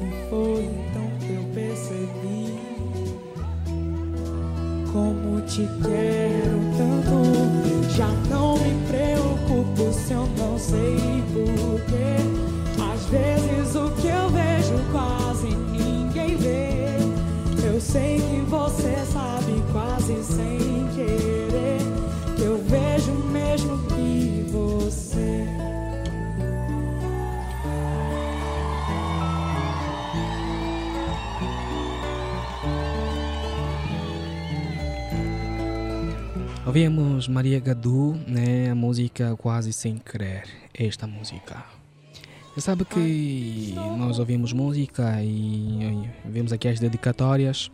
e 0.00 0.30
foi 0.30 0.64
então 0.64 1.10
que 1.20 1.34
eu 1.34 1.44
percebi 1.52 2.58
como 4.90 5.42
te 5.42 5.68
quero 5.82 6.58
tanto. 6.78 7.90
Já 7.94 8.08
não 8.30 8.49
Ouvimos 36.70 37.26
Maria 37.26 37.58
Gadu, 37.58 38.14
né, 38.28 38.70
a 38.70 38.76
música 38.76 39.34
Quase 39.36 39.72
Sem 39.72 39.98
Querer, 39.98 40.44
esta 40.72 41.04
música. 41.04 41.64
Você 42.54 42.60
sabe 42.60 42.84
que 42.84 43.74
nós 43.98 44.20
ouvimos 44.20 44.52
música 44.52 45.20
e, 45.20 46.08
vemos 46.24 46.52
aqui 46.52 46.68
as 46.68 46.78
dedicatórias. 46.78 47.72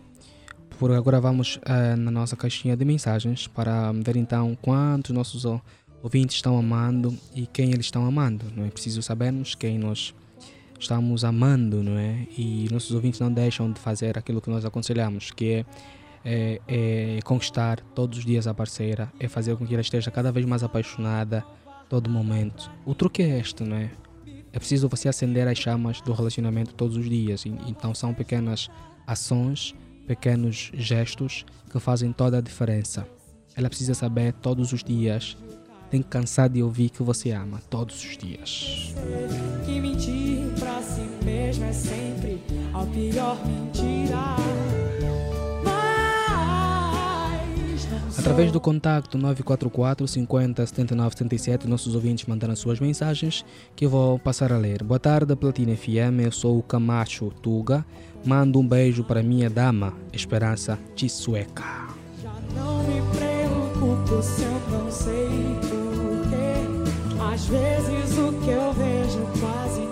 Por 0.78 0.90
agora 0.92 1.20
vamos 1.20 1.61
eh, 1.66 1.94
na 1.94 2.11
nossa 2.11 2.37
caixinha 2.37 2.74
de 2.74 2.87
mensagens 2.87 3.46
para 3.46 3.92
ver 3.92 4.16
então 4.16 4.56
quantos 4.62 5.11
nossos 5.11 5.44
ou- 5.44 5.61
ouvintes 6.02 6.37
estão 6.37 6.56
amando 6.56 7.14
e 7.35 7.46
quem 7.46 7.72
eles 7.72 7.85
estão 7.85 8.06
amando. 8.06 8.46
Não 8.56 8.64
é 8.64 8.70
preciso 8.70 9.02
sabermos 9.02 9.54
quem 9.54 9.78
nós 9.78 10.14
estamos 10.80 11.22
amando, 11.22 11.82
não 11.82 11.98
é? 11.98 12.26
E 12.38 12.66
nossos 12.72 12.92
ouvintes 12.92 13.20
não 13.20 13.30
deixam 13.30 13.70
de 13.70 13.78
fazer 13.78 14.16
aquilo 14.16 14.40
que 14.40 14.48
nós 14.48 14.64
aconselhamos, 14.64 15.30
que 15.32 15.52
é 15.52 15.64
é, 16.26 16.60
é 16.66 17.20
conquistar 17.22 17.80
todos 17.94 18.18
os 18.18 18.24
dias 18.24 18.48
a 18.48 18.52
parceira, 18.52 19.12
é 19.20 19.28
fazer 19.28 19.56
com 19.56 19.64
que 19.64 19.72
ela 19.72 19.80
esteja 19.80 20.10
cada 20.10 20.32
vez 20.32 20.44
mais 20.44 20.64
apaixonada 20.64 21.44
todo 21.88 22.10
momento. 22.10 22.68
O 22.84 22.94
truque 22.94 23.22
é 23.22 23.38
este, 23.38 23.62
não 23.62 23.76
é? 23.76 23.90
É 24.52 24.58
preciso 24.58 24.88
você 24.88 25.08
acender 25.08 25.46
as 25.46 25.56
chamas 25.56 26.00
do 26.00 26.12
relacionamento 26.12 26.74
todos 26.74 26.96
os 26.96 27.08
dias. 27.08 27.44
Então 27.46 27.94
são 27.94 28.12
pequenas 28.12 28.68
ações, 29.06 29.74
pequenos 30.06 30.72
gestos 30.74 31.44
que 31.70 31.78
fazem 31.78 32.12
toda 32.12 32.38
a 32.38 32.40
diferença. 32.40 33.06
Ela 33.54 33.68
precisa 33.68 33.94
saber 33.94 34.32
todos 34.32 34.72
os 34.72 34.82
dias. 34.82 35.36
Tem 35.90 36.02
que 36.02 36.08
cansar 36.08 36.48
de 36.48 36.62
ouvir 36.62 36.90
que 36.90 37.02
você 37.02 37.30
ama 37.30 37.60
todos 37.70 38.02
os 38.02 38.16
dias. 38.16 38.92
Que 39.64 39.80
mentir 39.80 40.48
pra 40.58 40.82
si 40.82 41.02
mesmo 41.24 41.64
é 41.64 41.72
sempre 41.72 42.42
a 42.74 42.84
pior 42.86 43.38
mentira. 43.46 44.36
Através 48.18 48.52
do 48.52 48.60
contacto 48.60 49.18
944 49.18 50.06
50 50.06 50.66
79 50.66 51.10
77, 51.16 51.68
nossos 51.68 51.94
ouvintes 51.94 52.26
mandaram 52.26 52.52
as 52.52 52.58
suas 52.58 52.80
mensagens 52.80 53.44
que 53.74 53.84
eu 53.84 53.90
vou 53.90 54.18
passar 54.18 54.52
a 54.52 54.58
ler. 54.58 54.82
Boa 54.82 54.98
tarde, 54.98 55.34
Platina 55.36 55.76
FM. 55.76 56.24
Eu 56.24 56.32
sou 56.32 56.58
o 56.58 56.62
Camacho 56.62 57.32
Tuga. 57.42 57.84
Mando 58.24 58.58
um 58.58 58.66
beijo 58.66 59.04
para 59.04 59.22
minha 59.22 59.48
dama, 59.48 59.94
Esperança 60.12 60.78
Tisueca. 60.94 61.62
Já 62.22 62.32
não 62.54 62.82
me 62.82 63.00
preocupo 63.16 64.22
se 64.22 64.42
eu 64.42 64.60
não 64.70 64.90
sei 64.90 65.28
porquê. 65.60 67.22
Às 67.32 67.46
vezes 67.46 68.18
o 68.18 68.32
que 68.44 68.50
eu 68.50 68.72
vejo 68.72 69.40
quase. 69.40 69.86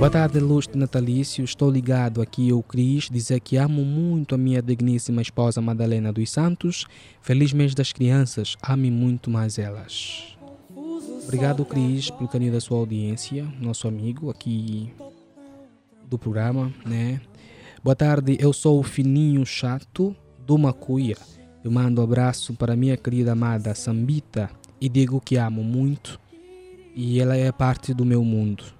Boa 0.00 0.08
tarde, 0.08 0.40
de 0.40 0.78
natalício. 0.78 1.44
Estou 1.44 1.70
ligado 1.70 2.22
aqui 2.22 2.50
ao 2.50 2.62
Cris, 2.62 3.10
dizer 3.10 3.38
que 3.38 3.58
amo 3.58 3.84
muito 3.84 4.34
a 4.34 4.38
minha 4.38 4.62
digníssima 4.62 5.20
esposa 5.20 5.60
Madalena 5.60 6.10
dos 6.10 6.30
Santos. 6.30 6.86
Feliz 7.20 7.52
mês 7.52 7.74
das 7.74 7.92
crianças. 7.92 8.56
Ame 8.62 8.90
muito 8.90 9.28
mais 9.28 9.58
elas. 9.58 10.38
Obrigado, 11.22 11.66
Cris, 11.66 12.08
pelo 12.08 12.30
carinho 12.30 12.50
da 12.50 12.62
sua 12.62 12.78
audiência, 12.78 13.46
nosso 13.60 13.86
amigo 13.86 14.30
aqui 14.30 14.90
do 16.08 16.18
programa, 16.18 16.72
né? 16.86 17.20
Boa 17.84 17.94
tarde, 17.94 18.38
eu 18.40 18.54
sou 18.54 18.80
o 18.80 18.82
Fininho 18.82 19.44
Chato 19.44 20.16
do 20.46 20.56
Macuia. 20.56 21.18
Eu 21.62 21.70
mando 21.70 22.00
um 22.00 22.04
abraço 22.04 22.54
para 22.54 22.74
minha 22.74 22.96
querida 22.96 23.32
amada 23.32 23.74
Sambita 23.74 24.48
e 24.80 24.88
digo 24.88 25.20
que 25.20 25.36
amo 25.36 25.62
muito 25.62 26.18
e 26.96 27.20
ela 27.20 27.36
é 27.36 27.52
parte 27.52 27.92
do 27.92 28.06
meu 28.06 28.24
mundo. 28.24 28.79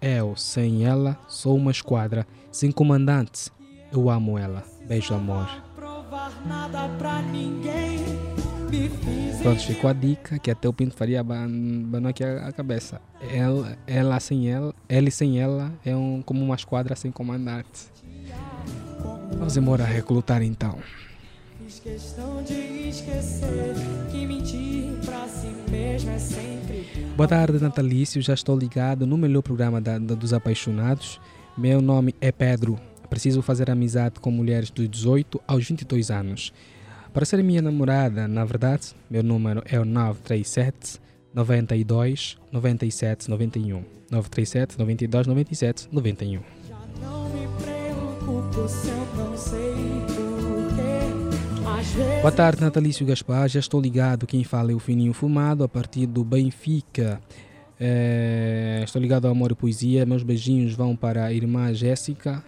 Eu, 0.00 0.34
sem 0.36 0.84
ela, 0.84 1.18
sou 1.28 1.56
uma 1.56 1.70
esquadra 1.70 2.26
sem 2.50 2.70
comandante. 2.72 3.50
Eu 3.92 4.08
amo 4.08 4.38
ela. 4.38 4.64
Beijo, 4.86 5.12
amor. 5.14 5.48
Pronto, 9.42 9.60
ficou 9.62 9.90
a 9.90 9.92
dica 9.92 10.38
que 10.38 10.50
até 10.50 10.68
o 10.68 10.72
Pinto 10.72 10.94
Faria 10.94 11.22
ban- 11.22 11.48
banou 11.86 12.10
aqui 12.10 12.22
a, 12.22 12.52
cabeça. 12.52 13.00
Ela, 13.32 13.76
ela 13.86 14.20
sem 14.20 14.48
ela, 14.48 14.74
ele 14.88 15.10
sem 15.10 15.40
ela 15.40 15.72
é 15.84 15.94
um, 15.94 16.22
como 16.22 16.42
uma 16.44 16.54
esquadra 16.54 16.94
sem 16.94 17.10
comandante. 17.10 17.88
Vamos 19.36 19.56
embora 19.56 19.84
recrutar 19.84 20.42
então. 20.42 20.78
Fiz 21.64 21.80
questão 21.80 22.42
de 22.42 22.88
esquecer 22.88 23.74
que 24.10 24.26
mentir 24.26 24.48
pra 24.48 24.48
si 24.48 24.79
mesmo 25.70 26.10
é 26.10 26.18
sempre 26.18 26.86
Boa 27.16 27.28
tarde, 27.28 27.58
Natalício. 27.60 28.20
Já 28.22 28.32
estou 28.34 28.56
ligado 28.58 29.06
no 29.06 29.16
melhor 29.18 29.42
programa 29.42 29.80
da- 29.80 29.98
da- 29.98 30.14
dos 30.14 30.32
apaixonados. 30.32 31.20
Meu 31.56 31.80
nome 31.82 32.14
é 32.20 32.32
Pedro. 32.32 32.78
Preciso 33.10 33.42
fazer 33.42 33.70
amizade 33.70 34.20
com 34.20 34.30
mulheres 34.30 34.70
dos 34.70 34.88
18 34.88 35.40
aos 35.46 35.66
22 35.68 36.10
anos. 36.10 36.52
Para 37.12 37.24
ser 37.26 37.42
minha 37.42 37.60
namorada, 37.60 38.26
na 38.28 38.44
verdade, 38.44 38.88
meu 39.10 39.22
número 39.22 39.62
é 39.66 39.78
o 39.78 39.84
937 39.84 40.98
92 41.34 42.38
97 42.52 43.28
91. 43.28 43.82
937 44.10 44.78
92 44.78 45.26
97 45.26 45.88
91. 45.92 46.40
Já 46.68 46.76
não 47.02 47.28
me 47.28 47.46
preocupo 47.62 48.68
se 48.68 48.88
eu 48.88 49.06
não 49.16 49.36
sei 49.36 50.09
Boa 52.20 52.30
tarde, 52.30 52.60
Natalício 52.60 53.06
Gaspar. 53.06 53.48
Já 53.48 53.58
estou 53.58 53.80
ligado. 53.80 54.26
Quem 54.26 54.44
fala 54.44 54.70
é 54.70 54.74
o 54.74 54.78
Fininho 54.78 55.14
Fumado, 55.14 55.64
a 55.64 55.68
partir 55.68 56.06
do 56.06 56.22
Benfica. 56.22 57.18
É, 57.78 58.82
estou 58.84 59.00
ligado 59.00 59.24
ao 59.24 59.32
Amor 59.32 59.52
e 59.52 59.54
Poesia. 59.54 60.04
Meus 60.04 60.22
beijinhos 60.22 60.74
vão 60.74 60.94
para 60.94 61.24
a 61.24 61.32
irmã 61.32 61.72
Jéssica, 61.72 62.44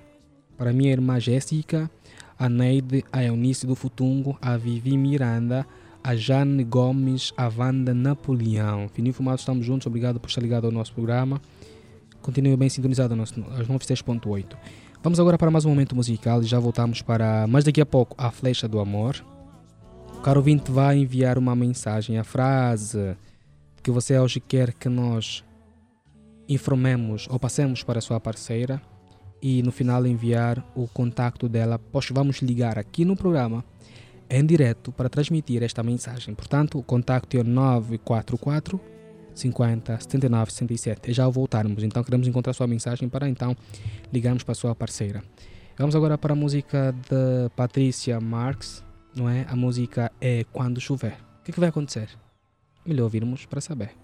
para 0.58 0.68
a 0.68 0.72
minha 0.72 0.92
irmã 0.92 1.18
Jéssica, 1.18 1.90
a 2.38 2.46
Neide, 2.46 3.04
a 3.10 3.24
Eunice 3.24 3.66
do 3.66 3.74
Futungo, 3.74 4.36
a 4.42 4.58
Vivi 4.58 4.98
Miranda, 4.98 5.66
a 6.04 6.14
Jane 6.14 6.62
Gomes, 6.62 7.32
a 7.34 7.48
Wanda 7.48 7.94
Napoleão. 7.94 8.86
Fininho 8.92 9.14
Fumado, 9.14 9.38
estamos 9.38 9.64
juntos. 9.64 9.86
Obrigado 9.86 10.20
por 10.20 10.28
estar 10.28 10.42
ligado 10.42 10.66
ao 10.66 10.72
nosso 10.72 10.92
programa. 10.92 11.40
Continue 12.20 12.54
bem 12.56 12.68
sintonizado 12.68 13.14
às 13.14 13.32
96.8. 13.32 14.56
Vamos 15.02 15.18
agora 15.18 15.36
para 15.36 15.50
mais 15.50 15.64
um 15.64 15.70
momento 15.70 15.96
musical 15.96 16.40
e 16.40 16.46
já 16.46 16.60
voltamos 16.60 17.02
para, 17.02 17.44
mais 17.48 17.64
daqui 17.64 17.80
a 17.80 17.86
pouco, 17.86 18.14
a 18.16 18.30
Flecha 18.30 18.68
do 18.68 18.78
Amor. 18.78 19.16
O 20.16 20.20
caro 20.20 20.38
ouvinte 20.38 20.70
vai 20.70 20.98
enviar 20.98 21.38
uma 21.38 21.56
mensagem, 21.56 22.18
a 22.18 22.22
frase 22.24 23.16
que 23.82 23.90
você 23.90 24.16
hoje 24.16 24.38
quer 24.38 24.72
que 24.72 24.88
nós 24.88 25.42
informemos 26.48 27.26
ou 27.28 27.36
passemos 27.36 27.82
para 27.82 27.98
a 27.98 28.00
sua 28.00 28.20
parceira 28.20 28.80
e 29.42 29.60
no 29.64 29.72
final 29.72 30.06
enviar 30.06 30.64
o 30.72 30.86
contacto 30.86 31.48
dela, 31.48 31.80
pois 31.80 32.08
vamos 32.12 32.36
ligar 32.36 32.78
aqui 32.78 33.04
no 33.04 33.16
programa 33.16 33.64
em 34.30 34.46
direto 34.46 34.92
para 34.92 35.08
transmitir 35.08 35.64
esta 35.64 35.82
mensagem. 35.82 36.32
Portanto, 36.32 36.78
o 36.78 36.82
contacto 36.82 37.36
é 37.36 37.42
944 37.42 38.80
50 39.34 40.00
79 40.00 40.50
67. 40.50 41.10
E 41.10 41.14
já 41.14 41.24
ao 41.24 41.32
voltarmos, 41.32 41.82
então 41.82 42.02
queremos 42.02 42.26
encontrar 42.26 42.52
sua 42.52 42.66
mensagem 42.66 43.08
para 43.08 43.28
então 43.28 43.56
ligarmos 44.12 44.42
para 44.42 44.52
a 44.52 44.54
sua 44.54 44.74
parceira. 44.74 45.22
Vamos 45.78 45.96
agora 45.96 46.18
para 46.18 46.32
a 46.32 46.36
música 46.36 46.92
de 46.92 47.48
Patrícia 47.56 48.20
Marx, 48.20 48.84
não 49.14 49.28
é? 49.28 49.46
A 49.48 49.56
música 49.56 50.12
é 50.20 50.44
Quando 50.52 50.80
Chover. 50.80 51.14
O 51.40 51.44
que, 51.44 51.50
é 51.50 51.54
que 51.54 51.60
vai 51.60 51.70
acontecer? 51.70 52.08
Melhor 52.84 53.04
ouvirmos 53.04 53.46
para 53.46 53.60
saber. 53.60 54.02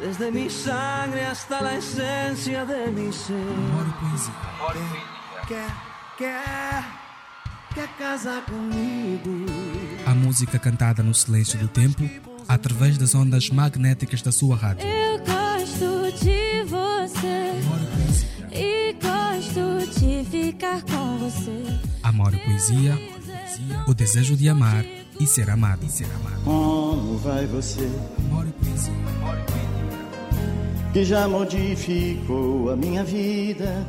Desde 0.00 0.30
mi 0.30 0.50
sangre 0.50 1.24
hasta 1.26 1.60
la 1.60 1.76
esencia 1.76 2.64
de 2.64 2.90
mi 2.90 3.12
ser. 3.12 3.34
Amor 3.34 3.86
e 3.86 3.92
poesia. 4.00 4.34
Quer, 5.46 5.70
quer, 6.18 6.84
quer 7.74 7.88
casar 7.98 8.42
comigo. 8.46 9.46
A 10.06 10.14
música 10.14 10.58
cantada 10.58 11.02
no 11.02 11.14
silêncio 11.14 11.58
do 11.58 11.68
tempo, 11.68 12.08
através 12.48 12.98
das 12.98 13.14
ondas 13.14 13.50
magnéticas 13.50 14.22
da 14.22 14.32
sua 14.32 14.56
rádio. 14.56 14.86
Eu 14.86 15.18
gosto 15.18 16.24
de 16.24 16.64
você 16.64 17.52
e 18.52 18.92
gosto 18.94 20.00
de 20.00 20.24
ficar 20.24 20.82
com 20.82 21.06
Amor 22.02 22.32
e 22.34 22.38
poesia, 22.38 22.96
o 23.86 23.94
desejo 23.94 24.36
de 24.36 24.48
amar 24.48 24.84
e 25.20 25.26
ser 25.26 25.48
amado. 25.48 25.84
E 25.84 25.88
ser 25.88 26.06
amado. 26.06 26.42
Como 26.44 27.18
vai 27.18 27.46
você? 27.46 27.88
Amor 28.18 28.46
e 28.46 28.52
poesia. 28.52 28.92
Que 30.92 31.04
já 31.04 31.28
modificou 31.28 32.70
a 32.70 32.76
minha 32.76 33.04
vida. 33.04 33.86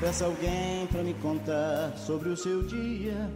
Peça 0.00 0.26
alguém 0.26 0.86
pra 0.88 1.02
me 1.02 1.14
contar 1.14 1.96
sobre 1.96 2.28
o 2.28 2.36
seu 2.36 2.62
dia. 2.66 3.30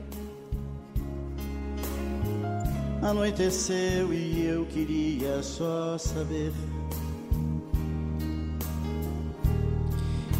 Anoiteceu 3.00 4.12
e 4.12 4.44
eu 4.44 4.66
queria 4.66 5.40
só 5.42 5.96
saber. 5.96 6.52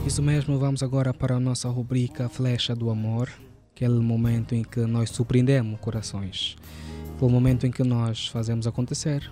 Isso 0.05 0.21
mesmo, 0.21 0.59
vamos 0.59 0.83
agora 0.83 1.15
para 1.15 1.37
a 1.37 1.41
nossa 1.41 1.69
rubrica 1.69 2.29
Flecha 2.29 2.75
do 2.75 2.91
Amor, 2.91 3.31
aquele 3.75 4.01
momento 4.01 4.57
em 4.57 4.65
que 4.65 4.81
nós 4.81 5.11
surpreendemos 5.11 5.79
corações. 5.81 6.57
Foi 7.17 7.29
o 7.29 7.31
momento 7.31 7.65
em 7.65 7.71
que 7.71 7.85
nós 7.85 8.27
fazemos 8.27 8.67
acontecer. 8.67 9.31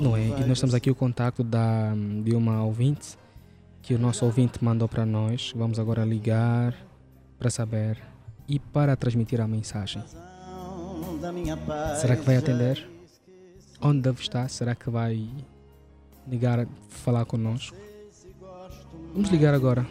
Não 0.00 0.16
é? 0.16 0.26
E 0.26 0.44
nós 0.44 0.60
temos 0.60 0.74
aqui 0.74 0.90
o 0.90 0.94
contato 0.94 1.42
da, 1.42 1.92
de 2.22 2.36
uma 2.36 2.62
ouvinte 2.62 3.18
que 3.82 3.94
o 3.94 3.98
nosso 3.98 4.24
ouvinte 4.24 4.62
mandou 4.62 4.86
para 4.86 5.04
nós. 5.04 5.52
Vamos 5.56 5.78
agora 5.80 6.04
ligar 6.04 6.76
para 7.36 7.50
saber 7.50 7.98
e 8.46 8.60
para 8.60 8.94
transmitir 8.94 9.40
a 9.40 9.48
mensagem. 9.48 10.04
Será 12.00 12.16
que 12.16 12.22
vai 12.22 12.36
atender? 12.36 12.88
Onde 13.80 14.00
deve 14.02 14.20
estar? 14.20 14.48
Será 14.48 14.74
que 14.74 14.88
vai 14.88 15.28
ligar, 16.26 16.66
falar 16.88 17.24
conosco? 17.24 17.76
Vamos 19.12 19.30
ligar 19.30 19.52
agora. 19.54 19.86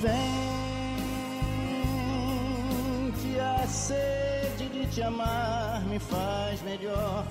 Vem 0.00 0.32
que 3.22 3.38
a 3.38 3.66
sede 3.66 4.68
de 4.68 4.86
te 4.88 5.02
amar 5.02 5.82
me 5.86 5.98
faz 5.98 6.60
melhor. 6.62 7.26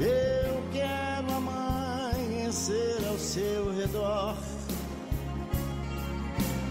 Eu 0.00 0.62
quero 0.72 1.32
amanhecer 2.48 3.06
ao 3.06 3.18
seu 3.18 3.72
redor. 3.74 4.34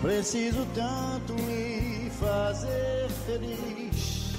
Preciso 0.02 0.66
tanto 0.74 1.34
me 1.44 2.10
fazer 2.10 3.08
feliz. 3.26 4.34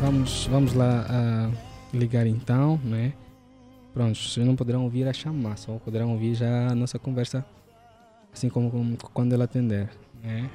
Vamos, 0.00 0.46
vamos 0.46 0.74
lá 0.74 1.06
uh, 1.08 1.96
ligar 1.96 2.26
então, 2.26 2.80
né? 2.84 3.12
Pronto, 3.92 4.16
vocês 4.16 4.46
não 4.46 4.54
poderão 4.54 4.84
ouvir 4.84 5.08
a 5.08 5.12
chamar, 5.12 5.56
só 5.58 5.72
poderão 5.78 6.12
ouvir 6.12 6.34
já 6.34 6.68
a 6.68 6.74
nossa 6.74 6.98
conversa, 6.98 7.44
assim 8.32 8.48
como, 8.48 8.70
como 8.70 8.96
quando 9.12 9.32
ela 9.32 9.44
atender, 9.44 9.88
né? 10.22 10.48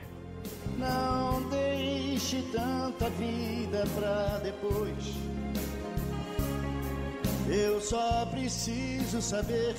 Não 0.78 1.50
deixe 1.50 2.42
tanta 2.54 3.10
vida 3.10 3.84
pra 3.96 4.40
depois. 4.44 5.41
Eu 7.54 7.82
só 7.82 8.26
preciso 8.28 9.22
saber 9.22 9.76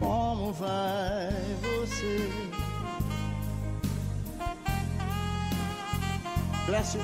como 0.00 0.50
vai 0.54 1.30
você. 1.60 2.30
Clécio, 6.64 7.00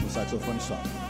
no 0.00 0.10
saxofone 0.10 0.60
só. 0.60 1.09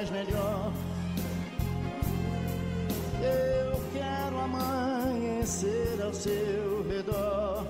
Faz 0.00 0.10
melhor. 0.10 0.72
Eu 3.22 3.82
quero 3.92 4.40
amanhecer 4.40 6.00
ao 6.02 6.14
seu 6.14 6.86
redor. 6.88 7.66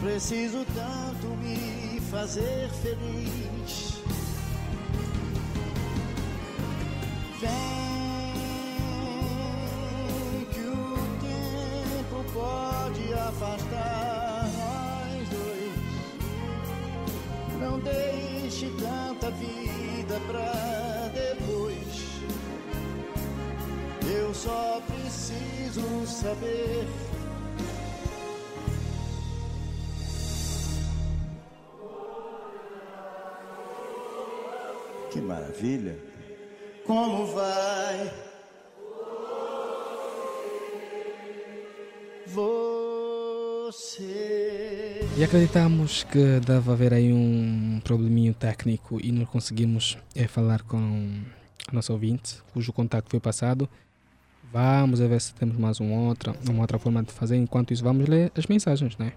Preciso 0.00 0.66
tanto 0.74 1.26
me 1.38 1.98
fazer 2.10 2.68
feliz. 2.82 3.51
Saber. 26.22 26.86
Que 35.10 35.20
maravilha! 35.20 35.98
Como 36.86 37.26
vai? 37.26 38.12
Você. 43.64 43.80
E 45.18 45.24
acreditamos 45.24 46.04
que 46.04 46.38
deve 46.40 46.70
haver 46.70 46.94
aí 46.94 47.12
um 47.12 47.80
probleminho 47.82 48.32
técnico 48.32 49.00
e 49.02 49.10
não 49.10 49.26
conseguimos 49.26 49.98
é, 50.14 50.28
falar 50.28 50.62
com 50.62 50.78
a 51.68 51.74
nossa 51.74 51.92
ouvinte, 51.92 52.36
cujo 52.52 52.72
contato 52.72 53.10
foi 53.10 53.18
passado. 53.18 53.68
Vamos 54.52 55.00
ver 55.00 55.18
se 55.18 55.34
temos 55.34 55.56
mais 55.56 55.80
uma 55.80 56.08
outra, 56.08 56.34
uma 56.46 56.60
outra 56.60 56.78
forma 56.78 57.02
de 57.02 57.10
fazer. 57.10 57.36
Enquanto 57.36 57.72
isso, 57.72 57.82
vamos 57.82 58.06
ler 58.06 58.30
as 58.36 58.46
mensagens, 58.46 58.98
né? 58.98 59.12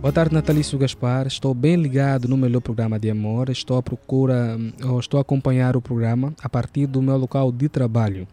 Boa 0.00 0.12
tarde, 0.12 0.34
Natalício 0.34 0.76
Gaspar. 0.76 1.28
Estou 1.28 1.54
bem 1.54 1.76
ligado 1.76 2.26
no 2.26 2.36
melhor 2.36 2.60
programa 2.60 2.98
de 2.98 3.08
amor. 3.08 3.48
Estou 3.50 3.76
à 3.76 3.82
procura, 3.82 4.58
ou 4.84 4.98
estou 4.98 5.18
a 5.18 5.20
acompanhar 5.20 5.76
o 5.76 5.80
programa 5.80 6.34
a 6.42 6.48
partir 6.48 6.88
do 6.88 7.00
meu 7.00 7.16
local 7.16 7.52
de 7.52 7.68
trabalho. 7.68 8.26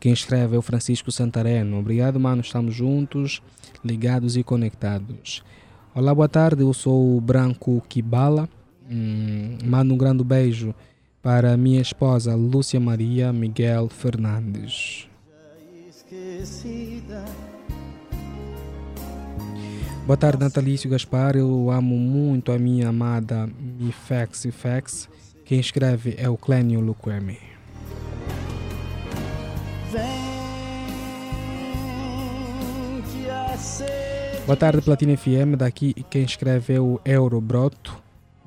Quem 0.00 0.12
escreve 0.12 0.56
é 0.56 0.58
o 0.58 0.62
Francisco 0.62 1.12
Santareno. 1.12 1.78
Obrigado, 1.78 2.18
mano. 2.18 2.42
Estamos 2.42 2.74
juntos, 2.74 3.40
ligados 3.84 4.36
e 4.36 4.42
conectados. 4.42 5.44
Olá, 5.94 6.12
boa 6.12 6.28
tarde. 6.28 6.62
Eu 6.62 6.74
sou 6.74 7.16
o 7.16 7.20
Branco 7.20 7.80
Kibala. 7.88 8.48
Hum, 8.90 9.56
mando 9.64 9.94
um 9.94 9.96
grande 9.96 10.24
beijo 10.24 10.74
para 11.24 11.56
minha 11.56 11.80
esposa 11.80 12.34
Lúcia 12.34 12.78
Maria 12.78 13.32
Miguel 13.32 13.88
Fernandes. 13.88 15.08
Boa 20.06 20.18
tarde, 20.18 20.44
Natalício 20.44 20.90
Gaspar. 20.90 21.34
Eu 21.34 21.70
amo 21.70 21.96
muito 21.96 22.52
a 22.52 22.58
minha 22.58 22.90
amada 22.90 23.48
Mifex 23.58 24.48
Fex. 24.52 25.08
Quem 25.46 25.58
escreve 25.58 26.14
é 26.18 26.28
o 26.28 26.36
Clênio 26.36 26.80
Luquemi. 26.80 27.38
Boa 34.44 34.56
tarde, 34.58 34.82
Platina 34.82 35.16
FM. 35.16 35.56
Daqui 35.56 35.94
quem 36.10 36.22
escreve 36.22 36.74
é 36.74 36.80
o 36.80 37.00
Euro 37.02 37.40
Broto 37.40 38.03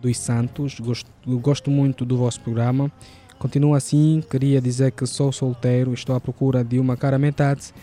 dos 0.08 0.18
Santos. 0.18 0.80
Gosto, 0.80 1.10
gosto 1.40 1.72
muito 1.72 2.06
do 2.06 2.18
vosso 2.18 2.40
programa. 2.42 2.92
Continua 3.38 3.78
assim. 3.78 4.24
Queria 4.30 4.62
dizer 4.62 4.92
que 4.92 5.06
sou 5.06 5.32
solteiro. 5.32 5.94
Estou 5.94 6.16
à 6.16 6.20
procura 6.20 6.64
de 6.64 6.80
uma 6.80 6.98
cara 6.98 7.18
metade. 7.18 7.74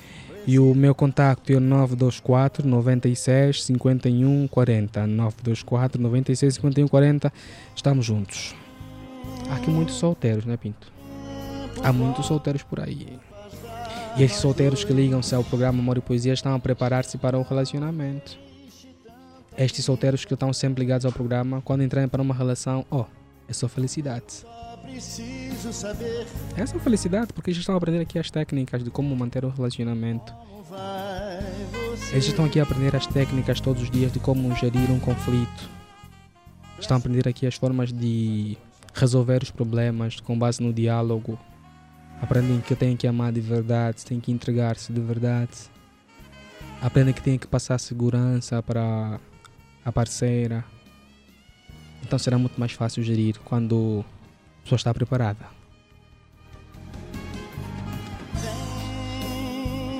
E 0.47 0.59
o 0.59 0.75
meu 0.75 0.95
contacto 0.95 1.53
é 1.53 1.57
o 1.57 1.61
924 1.61 2.67
96 2.69 3.65
51 3.65 4.49
40. 4.49 5.07
924 5.07 6.03
96 6.03 6.55
51 6.55 6.89
40. 6.89 7.33
Estamos 7.75 8.05
juntos. 8.05 8.55
Há 9.49 9.57
aqui 9.57 9.71
muitos 9.71 9.95
solteiros, 9.95 10.45
né, 10.45 10.57
Pinto? 10.57 10.93
Há 11.83 11.93
muitos 11.93 12.27
solteiros 12.27 12.63
por 12.63 12.81
aí. 12.81 13.19
E 14.17 14.23
estes 14.23 14.41
solteiros 14.41 14.85
que 14.85 14.93
ligam-se 14.93 15.35
ao 15.35 15.43
programa 15.43 15.81
Amor 15.81 15.99
e 15.99 16.01
Poesia 16.01 16.33
estão 16.33 16.55
a 16.55 16.59
preparar-se 16.59 17.19
para 17.19 17.39
o 17.39 17.43
relacionamento. 17.43 18.44
Estes 19.57 19.85
solteiros 19.85 20.25
que 20.25 20.35
estão 20.35 20.53
sempre 20.53 20.83
ligados 20.83 21.07
ao 21.07 21.13
programa, 21.13 21.63
quando 21.63 21.85
entrarem 21.85 22.09
para 22.09 22.21
uma 22.21 22.35
relação, 22.35 22.85
oh, 22.91 23.05
é 23.49 23.53
só 23.53 23.69
felicidade. 23.69 24.45
Preciso 24.83 25.73
saber 25.73 26.27
É 26.57 26.67
só 26.67 26.79
felicidade, 26.79 27.33
porque 27.33 27.53
já 27.53 27.61
estão 27.61 27.75
a 27.75 27.79
aprender 27.79 28.01
aqui 28.01 28.19
as 28.19 28.31
técnicas 28.31 28.83
de 28.83 28.91
como 28.91 29.15
manter 29.17 29.45
o 29.45 29.49
relacionamento. 29.49 30.35
Eles 32.11 32.27
estão 32.27 32.45
aqui 32.45 32.61
a 32.61 32.65
aprender 32.65 32.95
as 32.95 33.07
técnicas 33.07 33.61
todos 33.61 33.83
os 33.83 33.91
dias 33.91 34.13
de 34.13 34.19
como 34.19 34.55
gerir 34.57 34.91
um 34.91 34.99
conflito. 34.99 35.71
Estão 36.79 36.97
a 36.97 37.01
aprender 37.01 37.29
aqui 37.29 37.47
as 37.47 37.55
formas 37.55 37.93
de 37.93 38.59
resolver 38.93 39.43
os 39.43 39.51
problemas 39.51 40.21
com 40.21 40.39
base 40.39 40.63
no 40.63 40.73
diálogo. 40.73 41.39
Aprendem 42.21 42.61
que 42.61 42.75
têm 42.75 42.97
que 42.97 43.07
amar 43.07 43.33
de 43.33 43.41
verdade, 43.41 44.05
têm 44.05 44.21
que 44.21 44.33
entregar-se 44.33 44.93
de 44.93 45.01
verdade. 45.01 45.71
Aprendem 46.83 47.15
que 47.15 47.23
têm 47.23 47.39
que 47.39 47.47
passar 47.47 47.79
segurança 47.79 48.63
para 48.63 49.19
a 49.85 49.93
parceira. 49.93 50.65
Então 52.03 52.19
será 52.19 52.39
muito 52.39 52.59
mais 52.59 52.73
fácil 52.73 53.03
gerir 53.03 53.39
quando 53.45 54.05
a 54.61 54.63
pessoa 54.63 54.77
está 54.77 54.93
preparada. 54.95 55.47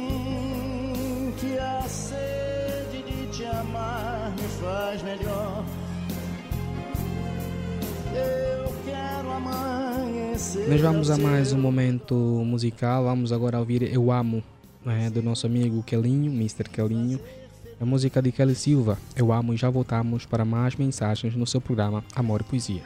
Vem 0.03 1.33
que 1.39 1.59
a 1.59 1.83
sede 1.83 3.03
de 3.03 3.27
te 3.29 3.45
amar 3.45 4.31
me 4.33 4.49
faz 4.61 5.03
melhor. 5.03 5.65
Eu 8.15 8.73
quero 8.85 9.33
amanhecer. 9.33 10.69
Nós 10.69 10.81
vamos 10.81 11.11
a 11.11 11.19
mais 11.19 11.53
um 11.53 11.61
momento 11.61 12.15
musical. 12.15 13.05
Vamos 13.05 13.33
agora 13.33 13.59
ouvir 13.59 13.83
Eu 13.83 14.13
Amo, 14.13 14.43
né, 14.85 15.11
do 15.11 15.23
nosso 15.23 15.47
amigo 15.47 15.83
Kelinho, 15.83 16.31
Mr. 16.33 16.69
Kelinho. 16.69 17.19
A 17.85 17.87
música 17.87 18.23
de 18.23 18.33
Kelly 18.33 18.55
Silva, 18.55 18.97
Eu 19.15 19.31
Amo, 19.31 19.53
e 19.53 19.59
já 19.59 19.69
voltamos 19.69 20.25
para 20.25 20.43
mais 20.43 20.75
mensagens 20.75 21.37
no 21.37 21.47
seu 21.47 21.61
programa 21.61 22.03
Amor 22.17 22.41
e 22.41 22.45
Poesia. 22.45 22.83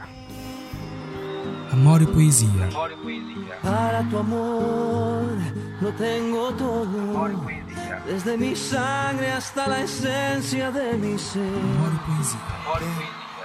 Amor 1.71 2.03
e 2.03 2.07
Poesia. 2.09 2.69
Para 3.63 4.03
tu 4.11 4.19
amor 4.19 5.39
lo 5.81 5.93
tengo 5.93 6.53
todo. 6.55 7.47
Desde 8.07 8.37
mi 8.37 8.57
sangre 8.57 9.31
hasta 9.31 9.69
la 9.69 9.83
esencia 9.83 10.73
de 10.73 10.97
mi 10.97 11.17
ser. 11.17 11.43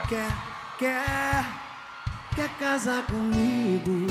Quer, 0.09 0.31
quer, 0.79 1.45
quer 2.33 2.49
casar 2.57 3.05
comigo? 3.05 4.07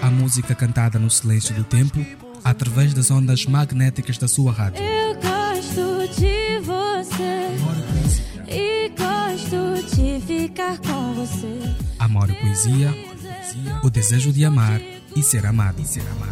A 0.00 0.10
música 0.10 0.54
cantada 0.54 0.98
no 0.98 1.10
silêncio 1.10 1.54
do 1.54 1.64
tempo, 1.64 1.98
através 2.42 2.94
das 2.94 3.10
ondas 3.10 3.44
magnéticas 3.44 4.16
da 4.16 4.26
sua 4.26 4.52
rádio. 4.52 4.82
Eu 4.82 5.07
Amor 12.18 12.30
e 12.30 12.34
Poesia, 12.34 12.92
o 13.84 13.88
desejo 13.88 14.32
de 14.32 14.44
amar 14.44 14.80
e 15.14 15.22
ser 15.22 15.46
amado. 15.46 15.80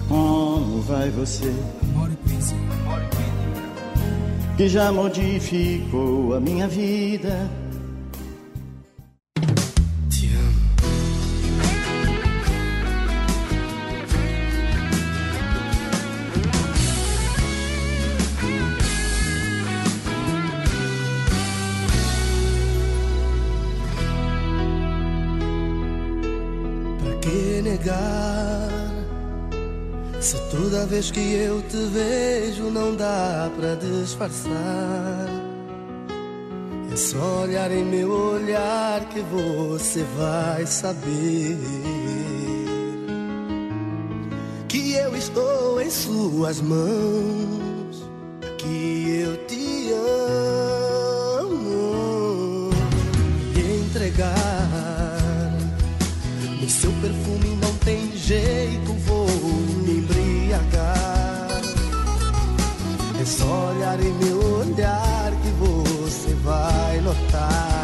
Como 0.08 0.82
vai 0.82 1.10
você? 1.10 1.54
Amor 1.80 2.10
e 2.10 2.16
Poesia. 2.28 2.58
Que 4.56 4.68
já 4.68 4.90
modificou 4.90 6.34
a 6.34 6.40
minha 6.40 6.66
vida. 6.66 7.48
Toda 30.56 30.86
vez 30.86 31.10
que 31.10 31.20
eu 31.20 31.60
te 31.62 31.76
vejo 31.76 32.70
não 32.70 32.96
dá 32.96 33.50
pra 33.56 33.74
disfarçar. 33.74 35.28
É 36.92 36.96
só 36.96 37.42
olhar 37.42 37.70
em 37.70 37.84
meu 37.84 38.10
olhar 38.10 39.04
que 39.10 39.20
você 39.20 40.02
vai 40.16 40.66
saber 40.66 41.58
que 44.66 44.94
eu 44.94 45.14
estou 45.14 45.80
em 45.80 45.90
suas 45.90 46.60
mãos, 46.60 47.65
só 63.26 63.70
olhar 63.70 63.98
em 64.00 64.12
meu 64.14 64.38
olhar 64.58 65.32
que 65.42 65.50
você 65.58 66.32
vai 66.44 67.00
notar 67.00 67.76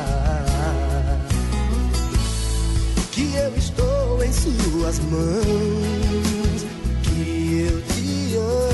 que 3.10 3.34
eu 3.34 3.56
estou 3.56 4.24
em 4.24 4.32
suas 4.32 4.98
mãos, 5.00 6.64
que 7.02 7.68
eu 7.68 7.82
te 7.82 8.36
amo. 8.36 8.72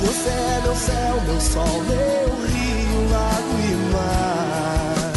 Você 0.00 0.28
é 0.30 0.60
meu 0.62 0.74
céu, 0.74 1.20
meu 1.26 1.40
sol, 1.40 1.82
meu 1.84 2.28
rio, 2.46 3.10
lago 3.10 3.54
e 3.60 3.74
mar. 3.92 5.12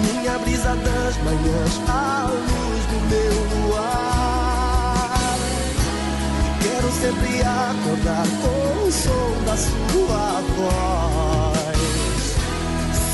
Minha 0.00 0.38
brisa 0.38 0.76
das 0.76 1.16
manhãs, 1.24 1.80
a 1.88 2.65
meu 3.08 3.34
luar. 3.66 5.14
Quero 6.62 6.90
sempre 6.92 7.42
acordar 7.42 8.26
com 8.42 8.86
o 8.86 8.92
som 8.92 9.44
da 9.44 9.56
sua 9.56 10.42
voz. 10.56 11.76